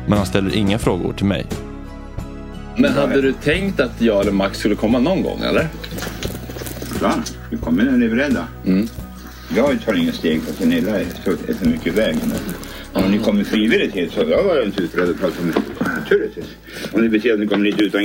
men 0.08 0.18
han 0.18 0.28
ställer 0.28 0.56
inga 0.56 0.80
frågor 0.80 1.14
till 1.14 1.26
mig. 1.26 1.46
Men 2.78 2.94
hade 2.94 3.22
du 3.22 3.34
tänkt 3.34 3.80
att 3.80 4.02
jag 4.02 4.22
eller 4.22 4.32
Max 4.32 4.60
skulle 4.60 4.76
komma 4.76 5.00
någon 5.00 5.24
gång 5.24 5.40
eller? 5.42 5.68
Bra. 7.00 7.14
Vi 7.50 7.58
kommer 7.58 7.84
när 7.84 7.92
ni 7.92 8.06
är 8.06 8.10
beredda. 8.10 8.48
Jag 9.56 9.82
tar 9.86 9.94
inga 9.94 10.12
steg 10.12 10.42
för 10.42 10.66
är 10.66 11.06
så, 11.24 11.32
är 11.32 11.54
så 11.64 11.70
mycket 11.70 11.88
i 11.88 11.90
vägen. 11.90 12.34
Om 12.94 13.12
ni 13.12 13.20
kommer 13.20 13.44
frivilligt 13.44 13.96
hit 13.96 14.12
så 14.12 14.20
jag 14.20 14.44
var 14.44 14.66
inte 14.66 14.84
ute 14.84 15.02
och 15.02 15.20
pratat 15.20 15.44
med 15.44 15.56
naturligtvis. 16.10 16.46
Och 16.92 17.02
det 17.02 17.10
betyder 17.10 17.34
att 17.34 17.40
ni 17.40 17.48
kommer 17.48 17.82
utan 17.82 18.02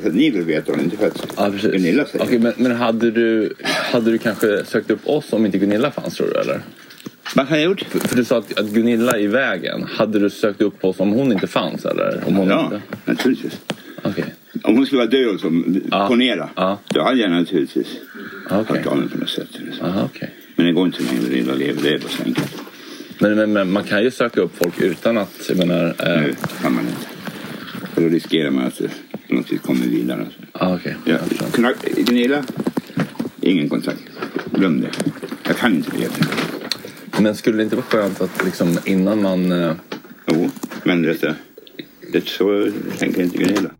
för 0.00 0.08
att 0.08 0.14
ni 0.14 0.30
vill 0.30 0.42
veta 0.42 0.72
och 0.72 0.78
inte 0.78 0.96
för 0.96 1.06
att 1.06 1.26
Ja, 1.36 1.50
precis. 1.50 1.70
Gunilla 1.72 2.04
säger. 2.04 2.24
Okej, 2.24 2.38
men, 2.38 2.52
men 2.56 2.72
hade, 2.72 3.10
du, 3.10 3.54
hade 3.64 4.10
du 4.10 4.18
kanske 4.18 4.64
sökt 4.64 4.90
upp 4.90 5.08
oss 5.08 5.32
om 5.32 5.46
inte 5.46 5.58
Gunilla 5.58 5.90
fanns 5.90 6.14
tror 6.14 6.26
du 6.34 6.40
eller? 6.40 6.60
Vad 7.34 7.46
har 7.46 7.56
jag 7.56 7.64
gjort? 7.64 7.80
För, 7.82 7.98
för 7.98 8.16
du 8.16 8.24
sa 8.24 8.38
att, 8.38 8.60
att 8.60 8.66
Gunilla 8.66 9.12
är 9.12 9.18
i 9.22 9.26
vägen. 9.26 9.82
Hade 9.96 10.18
du 10.18 10.30
sökt 10.30 10.60
upp 10.60 10.84
oss 10.84 11.00
om 11.00 11.12
hon 11.12 11.32
inte 11.32 11.46
fanns 11.46 11.84
eller? 11.84 12.22
Om 12.26 12.36
hon 12.36 12.48
Ja, 12.48 12.64
inte... 12.64 12.80
naturligtvis. 13.04 13.60
Okej. 14.02 14.24
Om 14.62 14.76
hon 14.76 14.86
skulle 14.86 14.98
vara 14.98 15.10
död, 15.10 15.40
som, 15.40 15.80
Ja. 15.90 16.08
ponera, 16.08 16.48
Ja. 16.56 16.78
då 16.88 17.02
hade 17.02 17.20
jag 17.20 17.30
naturligtvis 17.30 17.88
hört 18.48 18.70
av 18.86 18.96
mig 18.98 19.08
på 19.08 19.18
något 19.18 19.28
sätt. 19.30 19.48
Liksom. 19.66 19.86
Okej. 20.04 20.30
Men 20.56 20.66
det 20.66 20.72
går 20.72 20.86
inte 20.86 21.02
längre, 21.02 21.24
Gunilla 21.30 21.54
lever, 21.54 21.82
det 21.82 21.88
är 21.88 21.98
bara 21.98 22.08
så 22.08 22.22
enkelt. 22.24 22.54
Men, 23.18 23.34
men, 23.36 23.52
men 23.52 23.72
man 23.72 23.84
kan 23.84 24.02
ju 24.02 24.10
söka 24.10 24.40
upp 24.40 24.56
folk 24.56 24.80
utan 24.80 25.18
att, 25.18 25.40
jag 25.48 25.58
menar... 25.58 25.84
Eh, 25.98 26.20
Nu 26.22 26.34
kan 26.62 26.74
man 26.74 26.84
inte. 26.84 27.06
För 27.94 28.02
då 28.02 28.08
riskerar 28.08 28.50
man 28.50 28.64
att 28.64 28.78
det 28.78 28.90
på 29.28 29.34
något 29.34 29.52
vis 29.52 29.60
kommer 29.60 29.86
vidare. 29.86 30.26
ah, 30.52 30.74
okej. 30.74 30.96
Ja. 31.04 31.18
Gunilla, 32.06 32.44
ingen 33.40 33.68
kontakt. 33.68 34.02
Glöm 34.52 34.80
det. 34.80 34.90
Jag 35.46 35.56
kan 35.56 35.74
inte 35.74 35.96
veta. 35.96 36.26
Men 37.18 37.36
skulle 37.36 37.56
det 37.56 37.62
inte 37.62 37.76
vara 37.76 37.86
skönt 37.86 38.20
att 38.20 38.44
liksom 38.44 38.78
innan 38.84 39.22
man... 39.22 39.52
Eh, 39.52 39.72
Jo, 40.26 40.50
men 40.84 41.06
vet 41.06 41.20
du, 41.20 41.34
det 42.12 42.28
så 42.28 42.70
tänker 42.98 43.22
inte 43.22 43.38
Gunilla. 43.38 43.70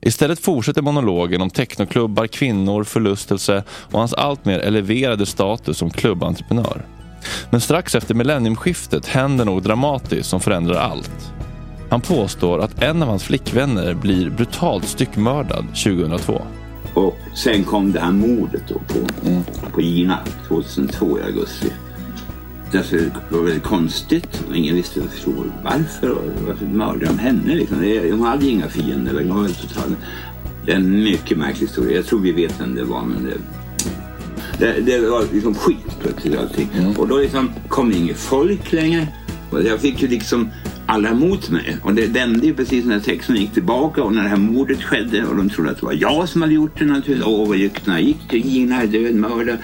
Istället 0.00 0.40
fortsätter 0.40 0.82
monologen 0.82 1.40
om 1.40 1.50
technoklubbar, 1.50 2.26
kvinnor, 2.26 2.84
förlustelse 2.84 3.64
och 3.70 3.98
hans 3.98 4.12
allt 4.12 4.44
mer 4.44 4.58
eleverade 4.58 5.26
status 5.26 5.78
som 5.78 5.90
klubbentreprenör. 5.90 6.86
Men 7.50 7.60
strax 7.60 7.94
efter 7.94 8.14
millenniumskiftet 8.14 9.06
händer 9.06 9.44
något 9.44 9.64
dramatiskt 9.64 10.28
som 10.28 10.40
förändrar 10.40 10.74
allt. 10.74 11.32
Han 11.90 12.00
påstår 12.00 12.58
att 12.58 12.82
en 12.82 13.02
av 13.02 13.08
hans 13.08 13.22
flickvänner 13.22 13.94
blir 13.94 14.30
brutalt 14.30 14.84
styckmördad 14.84 15.64
2002. 15.84 16.42
Och 16.94 17.18
sen 17.34 17.64
kom 17.64 17.92
det 17.92 18.00
här 18.00 18.12
mordet 18.12 18.62
då 18.68 18.74
på, 18.74 19.06
på 19.72 19.80
Gina 19.80 20.18
2002 20.48 21.18
i 21.18 21.22
augusti. 21.22 21.72
Därför 22.72 22.96
det 22.96 23.36
var 23.36 23.42
väldigt 23.42 23.62
konstigt 23.62 24.44
ingen 24.54 24.74
visste 24.74 25.02
förstod 25.02 25.52
varför 25.64 26.16
varför 26.46 26.66
mördade 26.66 27.06
de 27.06 27.18
henne. 27.18 27.54
Liksom. 27.54 27.82
De 27.82 28.20
hade 28.20 28.46
inga 28.46 28.68
fiender. 28.68 29.12
Det 29.14 29.24
var 29.24 29.48
totalt. 29.48 29.96
Det 30.66 30.72
är 30.72 30.76
en 30.76 31.02
mycket 31.02 31.38
märklig 31.38 31.66
historia. 31.66 31.96
Jag 31.96 32.06
tror 32.06 32.20
vi 32.20 32.32
vet 32.32 32.60
vem 32.60 32.74
det 32.74 32.84
var 32.84 33.02
men 33.02 33.24
det, 33.24 33.38
det, 34.58 34.80
det 34.80 35.08
var 35.08 35.24
liksom 35.32 35.54
skit 35.54 35.96
plötsligt 36.00 36.38
allting. 36.38 36.68
Och 36.98 37.08
då 37.08 37.18
liksom 37.18 37.50
kom 37.68 37.90
det 37.90 37.96
inget 37.96 38.18
folk 38.18 38.72
längre. 38.72 39.08
Jag 39.50 39.80
fick 39.80 40.02
ju 40.02 40.08
liksom 40.08 40.48
alla 40.88 41.08
emot 41.08 41.50
mig. 41.50 41.76
Och 41.82 41.94
det 41.94 42.06
vände 42.06 42.46
ju 42.46 42.54
precis 42.54 42.84
när 42.84 43.00
texten 43.00 43.36
gick 43.36 43.52
tillbaka 43.52 44.02
och 44.02 44.14
när 44.14 44.22
det 44.22 44.28
här 44.28 44.36
mordet 44.36 44.82
skedde 44.82 45.26
och 45.26 45.36
de 45.36 45.50
trodde 45.50 45.70
att 45.70 45.80
det 45.80 45.86
var 45.86 45.92
jag 45.92 46.28
som 46.28 46.42
hade 46.42 46.54
gjort 46.54 46.78
det 46.78 46.84
naturligtvis. 46.84 47.26
Åh, 47.26 47.48
vad 47.48 47.56
ryktena 47.56 48.00
gick. 48.00 48.32
Gina 48.32 48.82
är 48.82 48.86
död, 48.86 49.14
mördad. 49.14 49.58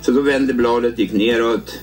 Så 0.00 0.12
då 0.12 0.22
vände 0.22 0.54
bladet, 0.54 0.98
gick 0.98 1.12
neråt. 1.12 1.80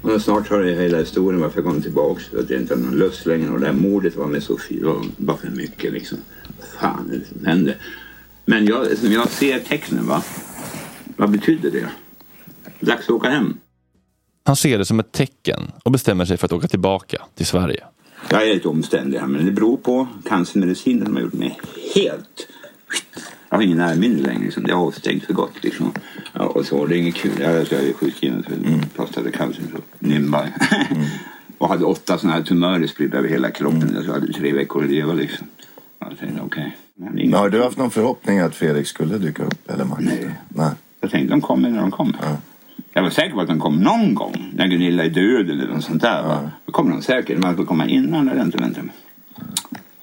Och 0.00 0.10
då 0.10 0.20
snart 0.20 0.50
har 0.50 0.62
det 0.62 0.74
hela 0.74 0.98
historien 0.98 1.40
varför 1.40 1.62
jag 1.62 1.72
kom 1.72 1.82
tillbaks. 1.82 2.34
Att 2.34 2.50
jag 2.50 2.60
inte 2.60 2.74
hade 2.74 2.86
någon 2.86 2.98
lust 2.98 3.26
längre. 3.26 3.50
Och 3.50 3.60
det 3.60 3.66
här 3.66 3.72
mordet 3.72 4.16
var 4.16 4.26
med 4.26 4.42
Sofie. 4.42 4.80
Det 4.80 4.86
var 4.86 5.04
bara 5.16 5.36
för 5.36 5.50
mycket 5.50 5.92
liksom. 5.92 6.18
Fan 6.80 7.10
är 7.10 7.18
det 7.18 7.38
som 7.38 7.46
hände? 7.46 7.74
Men 8.44 8.66
jag, 8.66 8.98
som 8.98 9.12
jag 9.12 9.28
ser 9.28 9.58
tecknen 9.58 10.06
va. 10.06 10.22
Vad 11.16 11.30
betyder 11.30 11.70
det? 11.70 11.88
Dags 12.80 13.04
att 13.04 13.10
åka 13.10 13.28
hem. 13.28 13.56
Han 14.44 14.56
ser 14.56 14.78
det 14.78 14.84
som 14.84 15.00
ett 15.00 15.12
tecken 15.12 15.70
och 15.84 15.90
bestämmer 15.90 16.24
sig 16.24 16.36
för 16.36 16.46
att 16.46 16.52
åka 16.52 16.68
tillbaka 16.68 17.22
till 17.34 17.46
Sverige. 17.46 17.84
Jag 18.30 18.48
är 18.48 18.54
lite 18.54 18.68
omständig 18.68 19.18
här, 19.18 19.26
men 19.26 19.46
det 19.46 19.52
beror 19.52 19.76
på 19.76 20.08
cancermedicinen 20.28 21.06
som 21.06 21.14
har 21.14 21.22
gjort 21.22 21.32
mig 21.32 21.60
helt... 21.94 22.48
Jag 23.48 23.58
har 23.58 23.62
ingen 23.62 23.78
närminne 23.78 24.22
längre. 24.22 24.44
Liksom. 24.44 24.62
Det 24.62 24.70
är 24.70 24.76
avstängt 24.76 25.24
för 25.24 25.32
gott. 25.32 25.64
Liksom. 25.64 25.92
Ja, 26.32 26.44
och 26.44 26.66
så, 26.66 26.86
det 26.86 26.96
är 26.96 26.98
inget 26.98 27.14
kul. 27.14 27.32
Jag 27.40 27.52
är, 27.52 27.92
sjukskriven 27.92 28.42
för 28.42 28.56
prostatacancer. 28.96 29.62
så 29.72 29.78
Nimba. 29.98 30.46
och 31.58 31.68
hade 31.68 31.84
åtta 31.84 32.18
sådana 32.18 32.36
här 32.36 32.42
tumörer 32.42 32.86
spridda 32.86 33.18
över 33.18 33.28
hela 33.28 33.50
kroppen. 33.50 34.02
Jag 34.06 34.12
hade 34.12 34.32
tre 34.32 34.52
veckor 34.52 34.84
att 34.84 34.90
leva 34.90 35.12
liksom. 35.12 35.46
Jag 35.98 36.18
tänkte 36.18 36.40
okej. 36.46 36.76
Men 36.94 37.14
Men 37.14 37.32
har 37.32 37.48
du 37.48 37.62
haft 37.62 37.78
någon 37.78 37.90
förhoppning 37.90 38.38
att 38.38 38.54
Fredrik 38.54 38.86
skulle 38.86 39.18
dyka 39.18 39.44
upp? 39.44 39.70
Eller 39.70 39.84
Max? 39.84 40.02
Nej. 40.04 40.30
Nej. 40.48 40.70
Jag 41.00 41.10
tänkte 41.10 41.34
de 41.34 41.40
kommer 41.40 41.70
när 41.70 41.80
de 41.80 41.90
kommer. 41.90 42.16
Jag 42.96 43.02
var 43.02 43.10
säker 43.10 43.34
på 43.34 43.40
att 43.40 43.48
de 43.48 43.60
kom 43.60 43.76
någon 43.76 44.14
gång. 44.14 44.52
När 44.54 44.66
Gunilla 44.66 45.04
är 45.04 45.08
död 45.08 45.50
eller 45.50 45.68
något 45.68 45.84
sånt 45.84 46.02
där. 46.02 46.22
va. 46.22 46.50
Då 46.66 46.72
kommer 46.72 46.90
de 46.90 47.02
säkert. 47.02 47.38
Men 47.38 47.50
att 47.50 47.56
de 47.56 47.66
kommer 47.66 47.88
innan 47.88 48.28
eller 48.28 48.42
inte. 48.42 48.58
Vänta. 48.58 48.80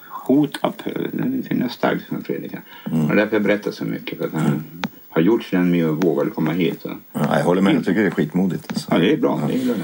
Hot 0.10 0.60
upphör. 0.64 1.10
Det 1.14 1.56
jag 1.56 1.72
starkt 1.72 2.04
från 2.04 2.24
Fredrik. 2.24 2.52
Mm. 2.92 3.10
Och 3.10 3.16
därför 3.16 3.36
jag 3.36 3.44
berättar 3.44 3.72
så 3.72 3.86
mycket. 3.86 4.18
För 4.18 4.26
att 4.26 4.34
han 4.34 4.64
har 5.10 5.22
gjort 5.22 5.52
den 5.52 5.72
med 5.72 5.88
och 5.88 6.04
vågade 6.04 6.30
komma 6.30 6.52
hit. 6.52 6.86
Ja, 7.14 7.38
jag 7.38 7.44
håller 7.44 7.62
med. 7.62 7.76
Jag 7.76 7.86
tycker 7.86 8.02
det 8.02 8.08
är 8.08 8.12
skitmodigt. 8.12 8.72
Alltså. 8.72 8.88
ja, 8.92 8.98
det 8.98 9.14
är 9.14 9.18
bra. 9.18 9.42
Det 9.48 9.62
är 9.62 9.66
bra. 9.66 9.76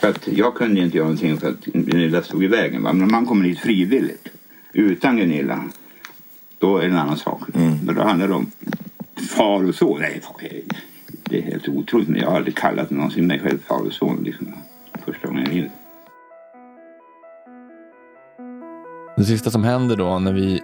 För 0.00 0.08
att 0.08 0.28
jag 0.28 0.54
kunde 0.54 0.80
inte 0.80 0.96
göra 0.96 1.06
någonting 1.06 1.38
för 1.38 1.48
att 1.48 1.64
Gunilla 1.64 2.22
stod 2.22 2.44
i 2.44 2.46
vägen. 2.46 2.82
Va? 2.82 2.92
Men 2.92 3.10
man 3.10 3.26
kommer 3.26 3.44
hit 3.44 3.58
frivilligt. 3.58 4.28
Utan 4.72 5.16
Gunilla. 5.16 5.64
Då 6.58 6.76
är 6.78 6.82
det 6.82 6.88
en 6.88 6.96
annan 6.96 7.16
sak. 7.16 7.40
Men 7.52 7.94
då 7.94 8.02
handlar 8.02 8.28
det 8.28 8.34
om 8.34 8.50
far 9.36 9.68
och 9.68 9.74
son. 9.74 10.00
Nej, 10.00 10.20
far, 10.22 10.40
det 11.28 11.38
är 11.38 11.42
helt 11.42 11.68
otroligt. 11.68 12.08
Men 12.08 12.20
jag 12.20 12.28
har 12.28 12.36
aldrig 12.36 12.56
kallat 12.56 12.90
någonsin 12.90 13.26
mig 13.26 13.40
själv 13.40 13.58
far 13.58 13.86
och 13.86 13.92
son. 13.92 14.22
Liksom, 14.24 14.54
första 15.04 15.28
gången 15.28 15.52
i. 15.52 15.70
Det 19.16 19.24
sista 19.24 19.50
som 19.50 19.64
händer 19.64 19.96
då 19.96 20.18
när 20.18 20.32
vi 20.32 20.62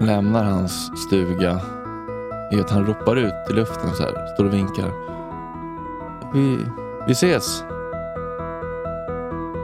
lämnar 0.00 0.44
hans 0.44 0.90
stuga 1.06 1.60
är 2.52 2.60
att 2.60 2.70
han 2.70 2.86
ropar 2.86 3.16
ut 3.16 3.50
i 3.50 3.52
luften 3.52 3.94
så 3.94 4.02
här, 4.02 4.34
står 4.34 4.44
och 4.44 4.54
vinkar. 4.54 4.92
Vi, 6.34 6.58
vi 7.06 7.12
ses! 7.12 7.62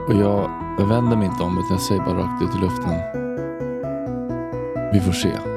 Och 0.07 0.13
jag, 0.13 0.51
jag 0.79 0.87
vänder 0.87 1.17
mig 1.17 1.27
inte 1.27 1.43
om 1.43 1.57
utan 1.57 1.71
jag 1.71 1.81
säger 1.81 2.01
bara 2.01 2.17
rakt 2.17 2.43
ut 2.43 2.55
i 2.55 2.59
luften. 2.59 2.93
Vi 4.93 4.99
får 4.99 5.11
se. 5.11 5.54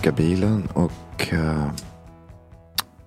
Tillbaka 0.00 0.22
bilen 0.22 0.68
och 0.74 1.32
eh, 1.32 1.72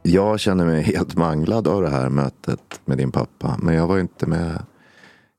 jag 0.03 0.39
känner 0.39 0.65
mig 0.65 0.82
helt 0.95 1.15
manglad 1.15 1.67
av 1.67 1.82
det 1.82 1.89
här 1.89 2.10
mötet 2.10 2.82
med 2.86 2.97
din 2.97 3.12
pappa. 3.12 3.58
Men 3.62 3.75
jag 3.75 3.88
var 3.88 3.95
ju 3.95 4.01
inte 4.01 4.27
med 4.27 4.65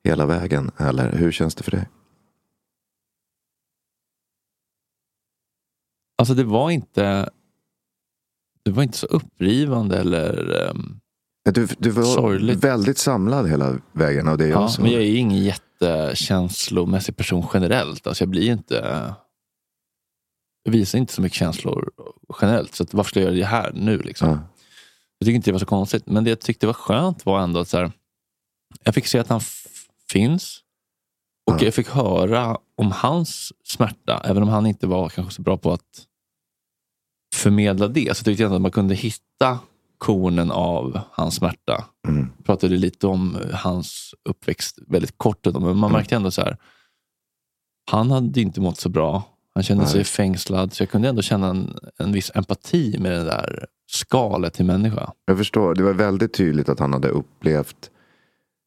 hela 0.04 0.26
vägen 0.26 0.70
heller. 0.76 1.12
Hur 1.12 1.32
känns 1.32 1.54
det 1.54 1.62
för 1.62 1.70
dig? 1.70 1.88
Alltså 6.18 6.34
det 6.34 6.44
var 6.44 6.70
inte 6.70 7.30
det 8.64 8.70
var 8.70 8.82
inte 8.82 8.98
så 8.98 9.06
upprivande 9.06 9.98
eller 9.98 10.68
ehm, 10.70 11.00
Du, 11.52 11.68
du 11.78 11.90
var 11.90 12.02
Sorgligt. 12.02 12.64
väldigt 12.64 12.98
samlad 12.98 13.48
hela 13.48 13.78
vägen 13.92 14.28
av 14.28 14.38
det 14.38 14.46
jag 14.46 14.62
Ja, 14.62 14.70
men 14.78 14.90
jag 14.90 15.02
är 15.02 15.16
ingen 15.16 15.44
jättekänslomässig 15.44 17.16
person 17.16 17.46
generellt. 17.54 18.06
Alltså 18.06 18.22
jag 18.22 18.28
blir 18.28 18.52
inte... 18.52 19.14
Visar 20.64 20.98
inte 20.98 21.12
så 21.12 21.22
mycket 21.22 21.38
känslor 21.38 21.90
generellt. 22.40 22.74
Så 22.74 22.86
varför 22.90 23.08
ska 23.10 23.20
jag 23.20 23.26
göra 23.26 23.36
det 23.36 23.44
här 23.46 23.72
nu? 23.74 23.98
Liksom? 23.98 24.28
Ja. 24.28 24.38
Jag 25.18 25.26
tycker 25.26 25.36
inte 25.36 25.48
det 25.50 25.52
var 25.52 25.58
så 25.58 25.66
konstigt. 25.66 26.06
Men 26.06 26.24
det 26.24 26.30
jag 26.30 26.40
tyckte 26.40 26.66
var 26.66 26.74
skönt 26.74 27.26
var 27.26 27.40
ändå 27.40 27.60
att 27.60 27.68
så 27.68 27.76
här, 27.78 27.92
jag 28.84 28.94
fick 28.94 29.06
se 29.06 29.18
att 29.18 29.28
han 29.28 29.40
finns. 30.10 30.60
Och 31.50 31.54
Ja. 31.60 31.64
jag 31.64 31.74
fick 31.74 31.88
höra 31.88 32.58
om 32.76 32.92
hans 32.92 33.52
smärta. 33.64 34.20
Även 34.24 34.42
om 34.42 34.48
han 34.48 34.66
inte 34.66 34.86
var 34.86 35.08
kanske 35.08 35.34
så 35.34 35.42
bra 35.42 35.56
på 35.56 35.72
att 35.72 36.06
förmedla 37.34 37.88
det. 37.88 38.16
Så 38.16 38.24
tyckte 38.24 38.42
jag 38.42 38.46
ändå 38.48 38.56
att 38.56 38.62
man 38.62 38.70
kunde 38.70 38.94
hitta 38.94 39.58
kornen 39.98 40.50
av 40.50 41.00
hans 41.12 41.34
smärta 41.34 41.84
Mm. 42.08 42.30
pratade 42.44 42.76
lite 42.76 43.06
om 43.06 43.38
hans 43.52 44.14
uppväxt 44.28 44.78
väldigt 44.86 45.18
kort, 45.18 45.44
men 45.44 45.76
man 45.76 45.92
märkte 45.92 46.16
ändå 46.16 46.30
så 46.30 46.40
här. 46.42 46.56
Han 47.90 48.10
hade 48.10 48.40
inte 48.40 48.60
mått 48.60 48.78
så 48.80 48.88
bra. 48.88 49.22
Han 49.54 49.62
kände 49.62 49.82
Nej. 49.84 49.92
sig 49.92 50.04
fängslad, 50.04 50.72
så 50.72 50.82
jag 50.82 50.90
kunde 50.90 51.08
ändå 51.08 51.22
känna 51.22 51.48
en, 51.48 51.78
en 51.98 52.12
viss 52.12 52.30
empati 52.34 52.98
med 52.98 53.12
det 53.12 53.24
där 53.24 53.66
skalet 53.86 54.54
till 54.54 54.64
människa. 54.64 55.12
Jag 55.24 55.38
förstår. 55.38 55.74
Det 55.74 55.82
var 55.82 55.92
väldigt 55.92 56.34
tydligt 56.34 56.68
att 56.68 56.78
han 56.78 56.92
hade 56.92 57.08
upplevt 57.08 57.90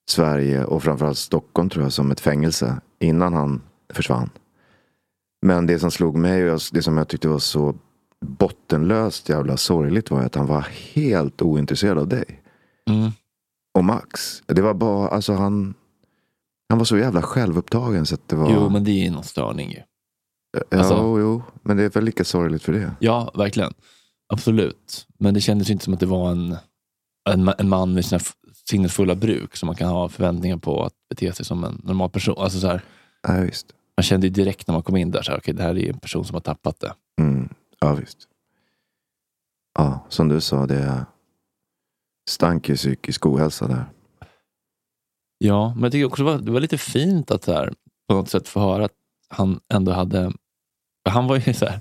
Sverige 0.10 0.66
och 0.66 0.84
framförallt 0.84 1.18
Stockholm 1.18 1.70
tror 1.70 1.84
jag 1.84 1.94
som 1.94 2.12
ett 2.12 2.20
fängelse 2.20 2.82
innan 3.00 3.34
han 3.34 3.62
försvann. 3.94 4.30
Men 5.42 5.68
det 5.68 5.80
som 5.80 5.92
slog 5.92 6.18
mig 6.18 6.52
och 6.52 6.62
det 6.72 6.82
som 6.82 6.98
jag 6.98 7.08
tyckte 7.08 7.28
var 7.28 7.40
så 7.40 7.76
bottenlöst 8.26 9.30
jävla 9.30 9.58
sorgligt 9.58 10.12
var 10.12 10.22
att 10.22 10.36
han 10.36 10.48
var 10.48 10.68
helt 10.94 11.42
ointresserad 11.42 11.98
av 11.98 12.08
dig. 12.08 12.42
Mm. 12.90 13.12
Och 13.78 13.84
Max. 13.84 14.44
Det 14.46 14.62
var 14.62 14.74
bara, 14.74 15.08
alltså 15.08 15.34
han 15.34 15.74
Han 16.70 16.78
var 16.78 16.86
så 16.86 16.98
jävla 16.98 17.22
självupptagen 17.22 18.06
så 18.06 18.16
att 18.16 18.28
det 18.28 18.36
var... 18.36 18.52
Jo, 18.54 18.70
men 18.70 18.84
det 18.84 18.92
är 18.92 19.04
ju 19.04 19.12
någon 19.12 19.24
störning 19.24 19.72
ju. 19.72 19.82
Ja, 20.70 20.78
alltså- 20.78 21.20
jo, 21.20 21.44
men 21.64 21.78
det 21.78 21.84
är 21.84 21.90
väl 21.90 22.04
lika 22.04 22.24
sorgligt 22.24 22.64
för 22.64 22.74
det. 22.74 22.92
Ja, 23.00 23.32
verkligen. 23.36 23.74
Absolut. 24.34 25.08
Men 25.20 25.34
det 25.34 25.42
kändes 25.42 25.70
inte 25.70 25.84
som 25.86 25.94
att 25.94 26.00
det 26.00 26.06
var 26.06 26.32
en, 26.32 26.58
en, 27.30 27.54
en 27.58 27.70
man 27.70 27.94
med 27.94 28.06
sina 28.06 28.20
sinnesfulla 28.70 29.16
bruk 29.16 29.56
som 29.56 29.68
man 29.68 29.76
kan 29.76 29.90
ha 29.90 30.10
förväntningar 30.10 30.58
på 30.58 30.84
att 30.84 30.94
bete 31.10 31.34
sig 31.34 31.46
som 31.46 31.64
en 31.64 31.82
normal 31.84 32.10
person. 32.10 32.36
Alltså 32.38 32.60
så 32.60 32.68
här, 32.68 32.82
Ja, 33.28 33.34
visst. 33.42 33.74
man 33.98 34.04
kände 34.04 34.28
ju 34.28 34.34
direkt 34.34 34.68
när 34.68 34.74
man 34.74 34.84
kom 34.84 34.96
in 34.98 35.12
där, 35.12 35.22
så 35.22 35.32
här, 35.32 35.38
okay, 35.40 35.54
det 35.54 35.64
här 35.64 35.78
är 35.78 35.90
en 35.90 36.00
person 36.00 36.26
som 36.26 36.34
har 36.34 36.42
tappat 36.42 36.80
det. 36.80 36.94
Mm. 37.22 37.50
Ja, 37.80 37.94
visst. 37.94 38.18
Ja, 39.80 40.06
som 40.10 40.28
du 40.30 40.42
sa, 40.42 40.66
det 40.66 41.06
stank 42.30 42.70
ju 42.70 42.76
psykisk 42.76 43.26
ohälsa 43.26 43.68
där. 43.68 43.86
Ja, 45.38 45.74
men 45.74 45.84
jag 45.84 45.92
tycker 45.92 46.06
också 46.06 46.24
det 46.24 46.32
var, 46.32 46.38
det 46.40 46.52
var 46.52 46.60
lite 46.60 46.78
fint 46.78 47.32
att 47.32 47.44
så 47.44 47.54
här, 47.54 47.74
på 48.10 48.16
något 48.16 48.30
sätt 48.30 48.48
få 48.48 48.60
höra 48.60 48.86
att 48.86 48.94
han 49.30 49.60
ändå 49.74 49.92
hade... 49.92 50.32
Han 51.10 51.28
var 51.28 51.36
ju 51.48 51.54
så 51.54 51.66
här, 51.66 51.80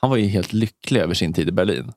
han 0.00 0.10
var 0.10 0.16
ju 0.16 0.26
helt 0.26 0.52
lycklig 0.52 1.00
över 1.00 1.14
sin 1.14 1.32
tid 1.32 1.48
i 1.48 1.52
Berlin. 1.52 1.92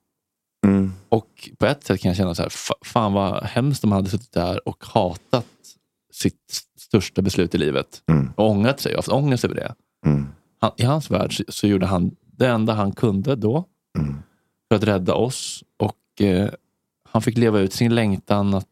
Mm. 0.66 0.94
Och 1.10 1.50
på 1.60 1.66
ett 1.66 1.84
sätt 1.84 2.02
kan 2.02 2.10
jag 2.10 2.18
känna 2.18 2.36
så 2.36 2.42
här, 2.42 2.50
fa- 2.50 2.86
fan 2.86 3.14
vad 3.14 3.44
hemskt 3.44 3.84
om 3.84 3.92
han 3.92 3.98
hade 3.98 4.10
suttit 4.10 4.32
där 4.32 4.68
och 4.68 4.84
hatat 4.86 5.46
sitt 6.14 6.64
största 6.80 7.22
beslut 7.22 7.56
i 7.56 7.58
livet. 7.58 8.02
Mm. 8.12 8.32
Och 8.36 8.50
ångrat 8.50 8.80
sig 8.80 8.92
och 8.94 8.98
haft 8.98 9.10
ångest 9.10 9.46
över 9.46 9.56
det. 9.56 9.76
Mm. 10.06 10.28
Han, 10.60 10.72
I 10.78 10.84
hans 10.84 11.12
värld 11.12 11.38
så, 11.38 11.44
så 11.48 11.68
gjorde 11.68 11.86
han 11.86 12.16
det 12.38 12.48
enda 12.48 12.74
han 12.74 12.92
kunde 12.92 13.36
då 13.36 13.66
Mm. 13.98 14.16
för 14.70 14.76
att 14.76 14.84
rädda 14.84 15.14
oss. 15.14 15.64
Och 15.78 16.22
eh, 16.26 16.50
han 17.10 17.22
fick 17.22 17.38
leva 17.38 17.60
ut 17.60 17.74
sin 17.74 17.96
längtan 17.96 18.54
att 18.54 18.68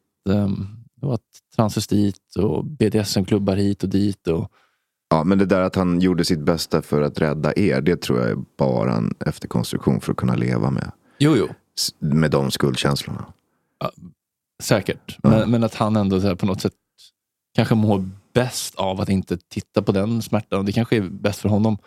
var 1.02 1.14
ett 1.16 1.22
transvestit 1.56 2.36
och 2.36 2.66
BDSM-klubbar 2.66 3.56
hit 3.56 3.84
och 3.84 3.90
dit. 3.90 4.28
Och, 4.28 4.52
Ja, 5.10 5.24
men 5.24 5.38
det 5.38 5.46
där 5.46 5.62
att 5.62 5.76
han 5.76 6.00
gjorde 6.02 6.26
sitt 6.26 6.40
bästa 6.40 6.82
för 6.82 7.02
att 7.02 7.20
rädda 7.20 7.54
er, 7.60 7.82
det 7.82 8.02
tror 8.02 8.20
jag 8.20 8.30
är 8.30 8.38
bara 8.58 8.94
en 8.96 9.14
efterkonstruktion 9.26 10.02
för 10.02 10.12
att 10.12 10.18
kunna 10.18 10.36
leva 10.36 10.72
med. 10.72 10.92
jo, 11.20 11.36
jo, 11.38 11.48
S- 11.78 11.90
Med 12.00 12.32
de 12.32 12.52
skuldkänslorna. 12.52 13.26
säkert. 14.64 15.18
Ja. 15.24 15.30
Men, 15.30 15.52
men 15.52 15.64
att 15.64 15.76
han 15.76 15.96
ändå 15.96 16.22
så 16.22 16.28
här, 16.28 16.36
på 16.36 16.46
något 16.46 16.62
sätt 16.62 16.74
kanske 17.56 17.76
mår 17.76 18.10
bäst 18.34 18.76
av 18.76 19.02
att 19.02 19.10
inte 19.10 19.38
titta 19.38 19.82
på 19.82 19.92
den 19.92 20.22
smärtan. 20.22 20.66
Det 20.66 20.72
kanske 20.72 20.98
är 20.98 21.02
bäst 21.02 21.40
för 21.40 21.50
honom. 21.50 21.78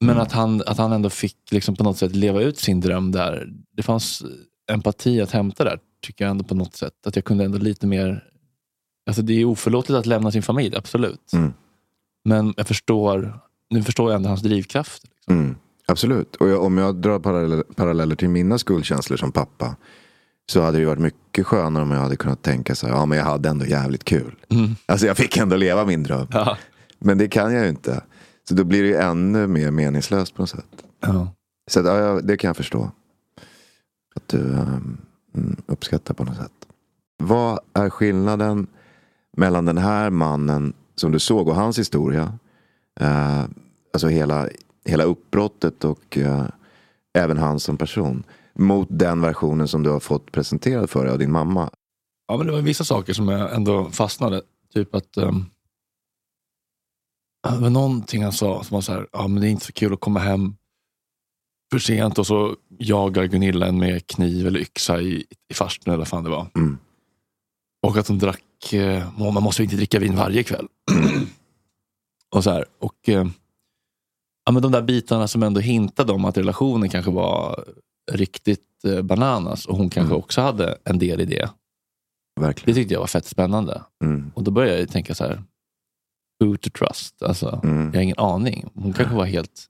Men 0.00 0.10
Mm. 0.10 0.22
att, 0.22 0.32
han, 0.32 0.62
att 0.66 0.78
han 0.78 0.92
ändå 0.92 1.10
fick 1.10 1.36
liksom 1.50 1.76
på 1.76 1.84
något 1.84 1.98
sätt 1.98 2.14
leva 2.16 2.40
ut 2.40 2.58
sin 2.58 2.80
dröm 2.80 3.12
där. 3.12 3.48
Det 3.72 3.82
fanns 3.82 4.22
empati 4.72 5.20
att 5.20 5.30
hämta 5.30 5.64
där, 5.64 5.78
tycker 6.02 6.24
jag 6.24 6.30
ändå 6.30 6.44
på 6.44 6.54
något 6.54 6.74
sätt. 6.74 7.06
Att 7.06 7.16
jag 7.16 7.24
kunde 7.24 7.44
ändå 7.44 7.58
lite 7.58 7.86
mer... 7.86 8.24
Alltså 9.06 9.22
det 9.22 9.32
är 9.40 9.44
oförlåtligt 9.44 9.98
att 9.98 10.06
lämna 10.06 10.30
sin 10.30 10.42
familj, 10.42 10.76
absolut. 10.76 11.32
Mm. 11.32 11.52
Men 12.26 12.54
jag 12.56 12.66
förstår, 12.66 13.40
nu 13.70 13.82
förstår 13.82 14.10
jag 14.10 14.16
ändå 14.16 14.28
hans 14.28 14.42
drivkraft. 14.42 15.02
Liksom. 15.04 15.38
Mm. 15.38 15.56
Absolut. 15.86 16.36
Och 16.36 16.48
jag, 16.48 16.62
om 16.62 16.78
jag 16.78 16.96
drar 16.96 17.18
paralleller, 17.18 17.62
paralleller 17.62 18.16
till 18.16 18.28
mina 18.28 18.58
skuldkänslor 18.58 19.16
som 19.16 19.32
pappa. 19.32 19.76
Så 20.50 20.62
hade 20.62 20.78
det 20.78 20.86
varit 20.86 20.98
mycket 20.98 21.46
skönare 21.46 21.82
om 21.82 21.90
jag 21.90 21.98
hade 21.98 22.16
kunnat 22.16 22.42
tänka 22.42 22.74
så 22.74 22.86
här, 22.86 22.94
ja 22.94 23.06
men 23.06 23.18
jag 23.18 23.24
hade 23.24 23.48
ändå 23.48 23.66
jävligt 23.66 24.04
kul. 24.04 24.34
Mm. 24.48 24.76
Alltså 24.86 25.06
jag 25.06 25.16
fick 25.16 25.36
ändå 25.36 25.56
leva 25.56 25.84
min 25.84 26.02
dröm. 26.02 26.26
Ja. 26.30 26.58
Men 26.98 27.18
det 27.18 27.28
kan 27.28 27.54
jag 27.54 27.62
ju 27.62 27.68
inte. 27.68 28.02
Så 28.48 28.54
då 28.54 28.64
blir 28.64 28.82
det 28.82 28.88
ju 28.88 28.96
ännu 28.96 29.46
mer 29.46 29.70
meningslöst 29.70 30.34
på 30.34 30.42
något 30.42 30.50
sätt. 30.50 30.84
Ja. 31.00 31.32
Så 31.70 31.80
att, 31.80 31.86
ja, 31.86 32.20
det 32.22 32.36
kan 32.36 32.48
jag 32.48 32.56
förstå. 32.56 32.90
Att 34.16 34.28
du 34.28 34.38
ehm, 34.38 34.98
mm, 35.34 35.62
uppskattar 35.66 36.14
på 36.14 36.24
något 36.24 36.36
sätt. 36.36 36.52
Vad 37.18 37.58
är 37.74 37.90
skillnaden 37.90 38.66
mellan 39.36 39.64
den 39.64 39.78
här 39.78 40.10
mannen 40.10 40.72
som 40.96 41.12
du 41.12 41.18
såg 41.18 41.48
och 41.48 41.54
hans 41.54 41.78
historia. 41.78 42.38
Eh, 43.00 43.44
alltså 43.92 44.08
hela, 44.08 44.48
hela 44.84 45.04
uppbrottet 45.04 45.84
och 45.84 46.18
eh, 46.18 46.44
även 47.18 47.38
han 47.38 47.60
som 47.60 47.76
person. 47.76 48.22
Mot 48.54 48.88
den 48.90 49.20
versionen 49.20 49.68
som 49.68 49.82
du 49.82 49.90
har 49.90 50.00
fått 50.00 50.32
presenterad 50.32 50.90
för 50.90 51.04
dig 51.04 51.12
av 51.12 51.18
din 51.18 51.32
mamma. 51.32 51.70
Ja, 52.28 52.36
men 52.36 52.46
det 52.46 52.52
var 52.52 52.60
vissa 52.60 52.84
saker 52.84 53.12
som 53.12 53.28
jag 53.28 53.54
ändå 53.54 53.90
fastnade. 53.90 54.42
Typ 54.74 54.94
att 54.94 55.16
um, 55.16 55.46
det 57.54 57.58
var 57.58 57.70
någonting 57.70 58.22
han 58.22 58.32
sa 58.32 58.64
som 58.64 58.74
var 58.74 58.80
så 58.80 58.92
här, 58.92 59.06
ja 59.12 59.28
men 59.28 59.40
det 59.40 59.48
är 59.48 59.50
inte 59.50 59.66
så 59.66 59.72
kul 59.72 59.92
att 59.92 60.00
komma 60.00 60.20
hem 60.20 60.56
för 61.72 61.78
sent 61.78 62.18
och 62.18 62.26
så 62.26 62.56
jagar 62.78 63.24
Gunilla 63.24 63.66
en 63.66 63.78
med 63.78 64.06
kniv 64.06 64.46
eller 64.46 64.60
yxa 64.60 65.00
i, 65.00 65.24
i 65.48 65.54
farstun 65.54 65.92
eller 65.92 65.98
vad 65.98 66.08
fan 66.08 66.24
det 66.24 66.30
var. 66.30 66.46
Mm. 66.54 66.78
Och 67.86 67.96
att 67.96 68.08
hon 68.08 68.18
drack, 68.18 68.42
eh, 68.74 69.18
man 69.18 69.42
måste 69.42 69.62
ju 69.62 69.64
inte 69.64 69.76
dricka 69.76 69.98
vin 69.98 70.16
varje 70.16 70.42
kväll. 70.42 70.68
och 72.34 72.44
så 72.44 72.50
här, 72.50 72.64
och 72.78 73.08
eh, 73.08 73.26
ja, 74.44 74.52
men 74.52 74.62
de 74.62 74.72
där 74.72 74.82
bitarna 74.82 75.28
som 75.28 75.42
ändå 75.42 75.60
hintade 75.60 76.12
om 76.12 76.24
att 76.24 76.38
relationen 76.38 76.88
kanske 76.88 77.10
var 77.10 77.64
riktigt 78.12 78.84
eh, 78.84 79.02
bananas 79.02 79.66
och 79.66 79.76
hon 79.76 79.90
kanske 79.90 80.14
också 80.14 80.40
hade 80.40 80.78
en 80.84 80.98
del 80.98 81.20
i 81.20 81.24
det. 81.24 81.50
Verkligen. 82.40 82.74
Det 82.74 82.80
tyckte 82.80 82.94
jag 82.94 83.00
var 83.00 83.06
fett 83.06 83.26
spännande. 83.26 83.82
Mm. 84.04 84.32
Och 84.34 84.42
då 84.42 84.50
började 84.50 84.78
jag 84.78 84.88
tänka 84.88 85.14
så 85.14 85.24
här, 85.24 85.42
who 86.44 86.56
to 86.56 86.70
trust? 86.70 87.22
Alltså, 87.22 87.60
Mm. 87.64 87.86
Jag 87.86 87.94
har 87.94 88.02
ingen 88.02 88.18
aning. 88.18 88.70
Hon 88.74 88.92
kanske 88.92 89.14
var 89.14 89.24
helt 89.24 89.66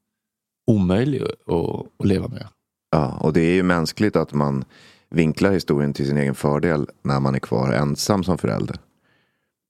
omöjlig 0.67 1.23
att, 1.23 1.53
att, 1.55 1.87
att 1.99 2.07
leva 2.07 2.29
med. 2.29 2.49
Ja, 2.91 3.19
och 3.21 3.33
det 3.33 3.41
är 3.41 3.55
ju 3.55 3.63
mänskligt 3.63 4.17
att 4.17 4.33
man 4.33 4.65
vinklar 5.11 5.53
historien 5.53 5.93
till 5.93 6.07
sin 6.07 6.17
egen 6.17 6.35
fördel 6.35 6.87
när 7.03 7.21
man 7.21 7.35
är 7.35 7.39
kvar 7.39 7.73
ensam 7.73 8.25
som 8.25 8.39
förälder. 8.39 8.77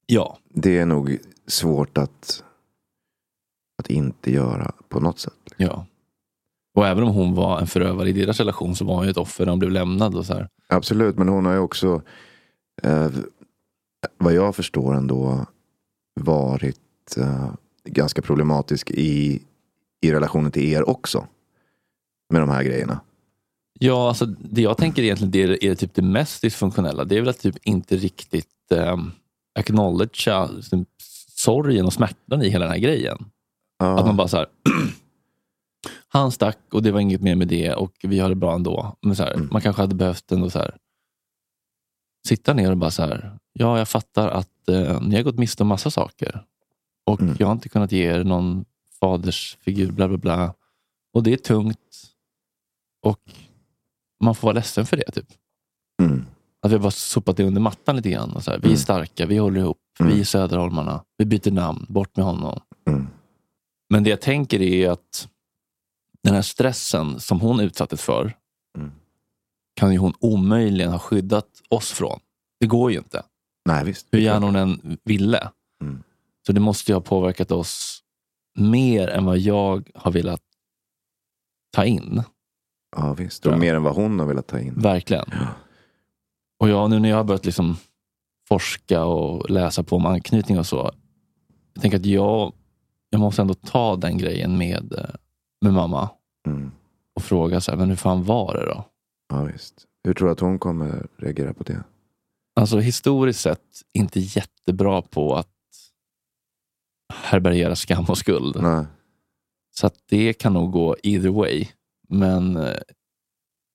Ja. 0.07 0.39
Det 0.49 0.79
är 0.79 0.87
nog 0.87 1.19
svårt 1.47 1.99
att, 1.99 2.45
att 3.79 3.91
inte 3.91 4.33
göra 4.33 4.73
på 4.89 5.01
något 5.01 5.19
sätt. 5.19 5.33
ja. 5.57 5.87
Och 6.75 6.87
även 6.87 7.05
om 7.05 7.15
hon 7.15 7.35
var 7.35 7.61
en 7.61 7.67
förövare 7.67 8.09
i 8.09 8.13
deras 8.13 8.39
relation 8.39 8.77
så 8.77 8.85
var 8.85 8.95
hon 8.95 9.05
ju 9.05 9.11
ett 9.11 9.17
offer 9.17 9.45
när 9.45 9.51
hon 9.53 9.59
blev 9.59 9.71
lämnad. 9.71 10.15
Och 10.15 10.27
så 10.27 10.35
här. 10.35 10.49
Absolut, 10.69 11.17
men 11.17 11.29
hon 11.29 11.47
har 11.47 11.53
ju 11.53 11.59
också, 11.59 12.03
eh, 12.83 13.11
vad 14.19 14.35
jag 14.35 14.57
förstår 14.57 14.95
ändå, 14.95 15.47
varit 16.21 17.17
eh, 17.17 17.51
ganska 17.85 18.23
problematisk 18.23 18.91
i, 18.91 19.43
i 20.01 20.13
relationen 20.13 20.51
till 20.51 20.73
er 20.73 20.89
också. 20.89 21.27
Med 22.31 22.43
de 22.43 22.49
här 22.49 22.63
grejerna. 22.63 23.01
Ja, 23.79 24.09
alltså 24.09 24.27
det 24.27 24.63
jag 24.63 24.77
tänker 24.77 25.03
egentligen 25.03 25.31
det 25.31 25.43
är, 25.43 25.65
är 25.65 25.75
typ 25.75 25.95
det 25.95 26.03
mest 26.03 26.43
dysfunktionella. 26.43 27.05
Det 27.05 27.17
är 27.17 27.21
väl 27.21 27.29
att 27.29 27.39
typ 27.41 27.57
inte 27.67 27.97
riktigt 27.97 28.49
um, 28.71 29.13
acknowledgea 29.59 30.47
liksom, 30.47 30.87
sorgen 31.31 31.87
och 31.87 31.93
smärtan 31.93 32.43
i 32.43 32.49
hela 32.49 32.65
den 32.65 32.73
här 32.73 32.81
grejen. 32.81 33.19
Ja. 33.79 33.99
Att 33.99 34.07
man 34.07 34.17
bara 34.17 34.29
så 34.29 34.37
här, 34.37 34.47
han 36.09 36.33
stack 36.33 36.59
och 36.73 36.83
det 36.83 36.91
var 36.93 37.01
inget 37.01 37.21
mer 37.21 37.35
med 37.35 37.49
det 37.49 37.75
och 37.75 37.93
vi 38.03 38.19
har 38.19 38.29
det 38.29 38.35
bra 38.35 38.55
ändå. 38.55 38.97
Men 39.03 39.17
så 39.17 39.23
här, 39.23 39.35
Mm. 39.35 39.49
Man 39.53 39.63
kanske 39.63 39.83
hade 39.83 39.95
behövt 39.95 40.33
ändå 40.33 40.51
så 40.51 40.59
här, 40.59 40.77
sitta 42.29 42.55
ner 42.55 42.71
och 42.71 42.77
bara 42.77 42.91
så 42.91 43.03
här, 43.03 43.39
ja 43.53 43.79
jag 43.79 43.89
fattar 43.89 44.29
att 44.29 44.69
eh, 44.69 45.01
ni 45.01 45.17
har 45.17 45.23
gått 45.23 45.39
miste 45.39 45.63
om 45.63 45.67
massa 45.69 45.91
saker. 45.91 46.45
Och 47.07 47.21
Mm. 47.21 47.37
jag 47.39 47.47
har 47.47 47.53
inte 47.53 47.69
kunnat 47.69 47.93
ge 47.93 48.03
er 48.05 48.25
någon 48.25 48.65
fadersfigur, 49.01 49.93
bla 49.93 50.09
bla 50.09 50.17
bla. 50.19 50.55
Och 51.13 51.23
det 51.23 51.33
är 51.33 51.37
tungt. 51.37 52.03
Och 53.03 53.21
man 54.25 54.35
får 54.35 54.49
vara 54.49 54.55
ledsen 54.55 54.87
för 54.87 54.97
det. 54.97 55.11
typ. 55.13 55.29
Mm. 56.03 56.27
Att 56.63 56.71
vi 56.71 56.75
har 56.75 56.83
bara 56.83 56.91
sopat 56.91 57.37
det 57.37 57.45
under 57.45 57.61
mattan 57.61 57.97
lite 57.97 58.11
grann. 58.11 58.33
Och 58.33 58.45
så 58.45 58.51
här, 58.51 58.59
vi 58.59 58.65
är 58.65 58.71
Mm. 58.71 58.79
starka, 58.79 59.27
vi 59.27 59.37
håller 59.39 59.61
ihop, 59.61 59.79
Mm. 60.01 60.13
vi 60.13 60.21
är 60.21 60.25
Söderholmarna, 60.25 61.05
vi 61.19 61.25
byter 61.25 61.51
namn, 61.51 61.87
bort 61.89 62.17
med 62.17 62.27
honom. 62.27 62.61
Mm. 62.89 63.07
Men 63.91 64.05
det 64.05 64.11
jag 64.11 64.21
tänker 64.21 64.63
är 64.63 64.91
att 64.91 65.29
den 66.23 66.35
här 66.35 66.43
stressen 66.43 67.21
som 67.21 67.41
hon 67.41 67.61
utsattes 67.61 68.03
för 68.03 68.37
Mm. 68.79 68.93
kan 69.75 69.93
ju 69.93 69.99
hon 69.99 70.13
omöjligen 70.21 70.93
ha 70.93 70.99
skyddat 70.99 71.49
oss 71.69 71.91
från. 71.93 72.21
Det 72.61 72.67
går 72.67 72.93
ju 72.93 72.99
inte. 72.99 73.23
Nej, 73.69 73.85
visst. 73.85 74.07
Hur 74.11 74.19
gärna 74.19 74.47
hon 74.47 74.57
än 74.57 74.99
ville. 75.05 75.51
Mm. 75.83 76.03
Så 76.47 76.53
det 76.53 76.61
måste 76.61 76.93
ju 76.93 76.97
ha 76.97 77.01
påverkat 77.01 77.51
oss 77.53 78.03
mer 78.59 79.09
än 79.09 79.25
vad 79.25 79.39
jag 79.39 79.91
har 79.95 80.13
velat 80.13 80.43
ta 81.73 81.85
in. 81.85 82.23
Ja, 82.97 83.15
visst. 83.15 83.47
Och 83.47 83.59
mer 83.59 83.75
än 83.75 83.83
vad 83.83 83.95
hon 83.95 84.19
har 84.19 84.27
velat 84.27 84.47
ta 84.47 84.59
in. 84.61 84.75
Verkligen. 84.77 85.25
Ja. 85.33 85.47
Och 86.61 86.69
jag, 86.69 86.91
nu 86.91 86.99
när 86.99 87.09
jag 87.09 87.17
har 87.17 87.25
börjat 87.25 87.45
liksom 87.47 87.77
forska 88.49 89.05
och 89.05 89.51
läsa 89.51 89.83
på 89.83 89.97
om 89.97 90.07
anknytning 90.07 90.59
och 90.59 90.67
så. 90.67 90.91
Jag 91.75 91.83
tänker 91.83 91.99
att 91.99 92.07
jag, 92.07 92.53
jag 93.11 93.21
måste 93.21 93.43
ändå 93.43 93.55
ta 93.55 93.97
den 93.97 94.19
grejen 94.19 94.59
med, 94.59 94.93
eh, 94.93 95.15
med 95.61 95.73
mamma 95.73 96.11
Mm. 96.47 96.71
och 97.15 97.23
fråga 97.23 97.61
så 97.61 97.71
här, 97.71 97.79
men 97.79 97.89
hur 97.89 97.97
fan 97.97 98.25
var 98.25 98.55
det 98.55 98.67
då? 98.67 98.85
Ja, 99.29 99.43
visst. 99.43 99.75
Hur 100.05 100.15
tror 100.15 100.29
du 100.29 100.33
att 100.33 100.41
hon 100.41 100.59
kommer 100.59 101.07
reagera 101.17 101.55
på 101.55 101.63
det? 101.63 101.85
Alltså 102.61 102.79
historiskt 102.79 103.41
sett 103.41 103.83
inte 103.93 104.21
jättebra 104.21 105.03
på 105.03 105.35
att 105.35 105.49
härbärgera 107.15 107.77
skam 107.77 108.05
och 108.09 108.19
skuld. 108.19 108.57
Nej. 108.61 108.85
Så 109.71 109.87
att 109.87 109.95
det 110.09 110.33
kan 110.33 110.53
nog 110.53 110.73
gå 110.73 110.97
either 111.03 111.31
way. 111.31 111.67
Men 112.09 112.57
eh, 112.57 112.77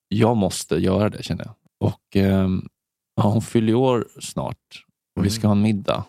jag 0.08 0.36
måste 0.36 0.76
göra 0.76 1.08
det 1.08 1.22
känner 1.22 1.44
jag. 1.44 1.54
Och 1.80 2.16
ehm, 2.16 2.68
ja, 3.16 3.22
hon 3.22 3.42
fyller 3.42 3.74
år 3.74 4.08
snart 4.20 4.84
och 5.16 5.24
vi 5.24 5.30
ska 5.30 5.46
ha 5.46 5.52
en 5.52 5.62
middag. 5.62 6.04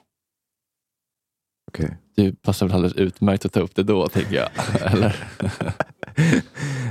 Okej. 1.71 1.97
Det 2.15 2.41
passar 2.41 2.65
väl 2.65 2.75
alldeles 2.75 2.97
utmärkt 2.97 3.45
att 3.45 3.53
ta 3.53 3.59
upp 3.59 3.75
det 3.75 3.83
då, 3.83 4.07
tänker 4.07 4.35
jag. 4.35 4.49
Eller? 4.93 5.27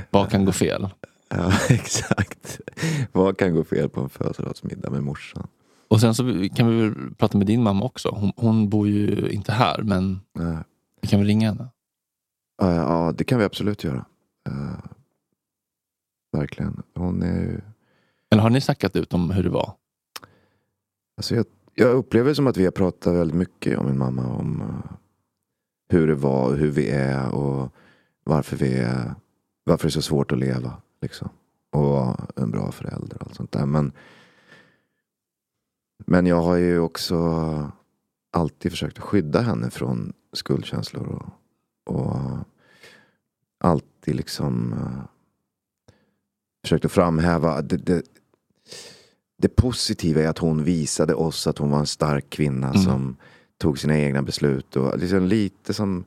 Vad 0.09 0.31
kan 0.31 0.45
gå 0.45 0.51
fel? 0.51 0.89
Ja, 1.29 1.51
exakt. 1.69 2.59
Vad 3.11 3.37
kan 3.37 3.53
gå 3.53 3.63
fel 3.63 3.89
på 3.89 4.01
en 4.01 4.09
födelsedagsmiddag 4.09 4.89
med 4.89 5.03
morsan? 5.03 5.47
Och 5.87 6.01
sen 6.01 6.15
så 6.15 6.49
kan 6.55 6.69
vi 6.69 6.81
väl 6.81 7.15
prata 7.15 7.37
med 7.37 7.47
din 7.47 7.63
mamma 7.63 7.85
också. 7.85 8.09
Hon, 8.09 8.31
hon 8.35 8.69
bor 8.69 8.87
ju 8.87 9.29
inte 9.29 9.51
här, 9.51 9.81
men 9.81 10.21
Nej. 10.33 10.57
vi 11.01 11.07
kan 11.07 11.19
väl 11.19 11.27
ringa 11.27 11.47
henne? 11.47 11.67
Ja, 12.57 12.75
ja, 12.75 13.13
det 13.17 13.23
kan 13.23 13.39
vi 13.39 13.45
absolut 13.45 13.83
göra. 13.83 14.05
Eh, 16.33 16.39
verkligen. 16.39 16.83
Hon 16.93 17.21
är 17.23 17.41
ju... 17.41 17.61
Eller 18.29 18.41
har 18.41 18.49
ni 18.49 18.61
snackat 18.61 18.95
ut 18.95 19.13
om 19.13 19.31
hur 19.31 19.43
det 19.43 19.49
var? 19.49 19.73
Alltså 21.17 21.35
jag, 21.35 21.45
jag 21.73 21.95
upplever 21.95 22.33
som 22.33 22.47
att 22.47 22.57
vi 22.57 22.63
har 22.63 22.71
pratat 22.71 23.13
väldigt 23.13 23.37
mycket 23.37 23.77
om 23.77 23.85
min 23.85 23.97
mamma. 23.97 24.27
Om 24.27 24.61
eh, 24.61 24.91
hur 25.89 26.07
det 26.07 26.15
var 26.15 26.49
och 26.49 26.57
hur 26.57 26.71
vi 26.71 26.89
är 26.89 27.35
och 27.35 27.73
varför 28.23 28.57
vi 28.57 28.73
är, 28.73 29.15
varför 29.63 29.87
det 29.87 29.89
är 29.89 29.91
så 29.91 30.01
svårt 30.01 30.31
att 30.31 30.39
leva. 30.39 30.81
Liksom. 31.01 31.29
Och 31.71 31.83
vara 31.83 32.27
en 32.35 32.51
bra 32.51 32.71
förälder 32.71 33.17
och 33.17 33.27
allt 33.27 33.35
sånt 33.35 33.51
där. 33.51 33.65
Men, 33.65 33.91
men 36.05 36.25
jag 36.25 36.41
har 36.41 36.55
ju 36.55 36.79
också 36.79 37.71
alltid 38.31 38.71
försökt 38.71 38.99
skydda 38.99 39.41
henne 39.41 39.69
från 39.69 40.13
skuldkänslor. 40.33 41.07
Och, 41.07 41.29
och 41.95 42.17
alltid 43.59 44.15
liksom 44.15 44.75
försökt 46.63 46.85
att 46.85 46.91
framhäva 46.91 47.61
det, 47.61 47.77
det, 47.77 48.01
det 49.41 49.47
positiva 49.55 50.21
är 50.21 50.27
att 50.27 50.37
hon 50.37 50.63
visade 50.63 51.13
oss 51.13 51.47
att 51.47 51.57
hon 51.57 51.71
var 51.71 51.79
en 51.79 51.85
stark 51.85 52.29
kvinna 52.29 52.69
Mm. 52.69 52.81
som 52.83 53.15
tog 53.61 53.79
sina 53.79 53.97
egna 53.99 54.21
beslut. 54.21 54.75
Och 54.75 54.97
liksom 54.99 55.25
lite 55.25 55.73
som, 55.73 56.03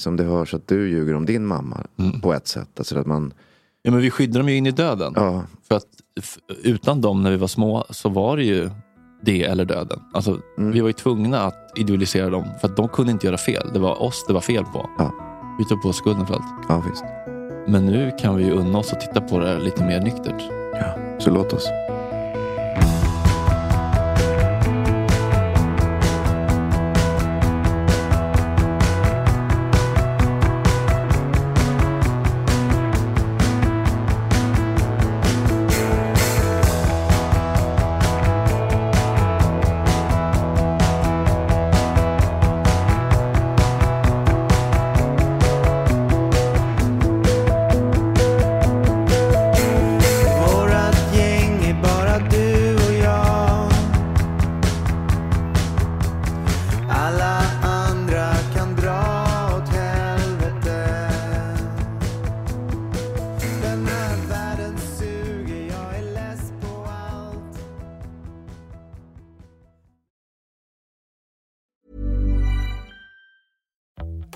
som 0.00 0.16
det 0.16 0.24
hörs 0.24 0.54
att 0.54 0.68
du 0.68 0.88
ljuger 0.90 1.14
om 1.14 1.26
din 1.26 1.46
mamma 1.46 1.86
Mm. 1.98 2.20
på 2.20 2.32
ett 2.34 2.48
sätt. 2.48 2.68
Alltså 2.78 2.98
att 2.98 3.06
man, 3.06 3.34
Ja, 3.82 3.90
men 3.90 4.00
vi 4.00 4.10
skyddade 4.10 4.38
dem 4.38 4.48
ju 4.48 4.56
in 4.56 4.66
i 4.66 4.70
döden. 4.70 5.12
ja, 5.16 5.44
För 5.68 5.74
att 5.74 5.86
utan 6.62 7.00
dem 7.00 7.22
när 7.22 7.30
vi 7.30 7.36
var 7.36 7.46
små 7.48 7.84
så 7.90 8.08
var 8.08 8.36
det 8.36 8.44
ju 8.44 8.70
det 9.22 9.42
eller 9.44 9.64
döden. 9.64 10.00
Alltså, 10.14 10.40
Mm. 10.58 10.72
Vi 10.72 10.80
var 10.80 10.88
ju 10.88 10.92
tvungna 10.92 11.40
att 11.40 11.72
idealisera 11.78 12.30
dem 12.30 12.44
för 12.60 12.68
att 12.68 12.76
de 12.76 12.88
kunde 12.88 13.12
inte 13.12 13.26
göra 13.26 13.38
fel. 13.38 13.70
Det 13.72 13.78
var 13.78 14.02
oss 14.02 14.24
det 14.28 14.32
var 14.32 14.40
fel 14.40 14.64
på. 14.64 14.90
Ja. 14.98 15.12
Vi 15.58 15.64
tog 15.64 15.82
på 15.82 15.88
oss 15.88 15.96
skulden 15.96 16.26
för 16.26 16.34
allt. 16.34 16.64
ja 16.68 16.84
visst. 16.90 17.04
Men 17.66 17.86
nu 17.86 18.12
kan 18.18 18.36
vi 18.36 18.44
ju 18.44 18.50
unna 18.50 18.78
oss 18.78 18.92
att 18.92 19.00
titta 19.00 19.20
på 19.20 19.38
det 19.38 19.58
lite 19.58 19.84
mer 19.84 20.00
nyktert. 20.00 20.42
Ja, 20.72 21.18
så 21.18 21.30
låt 21.30 21.52
oss. 21.52 21.68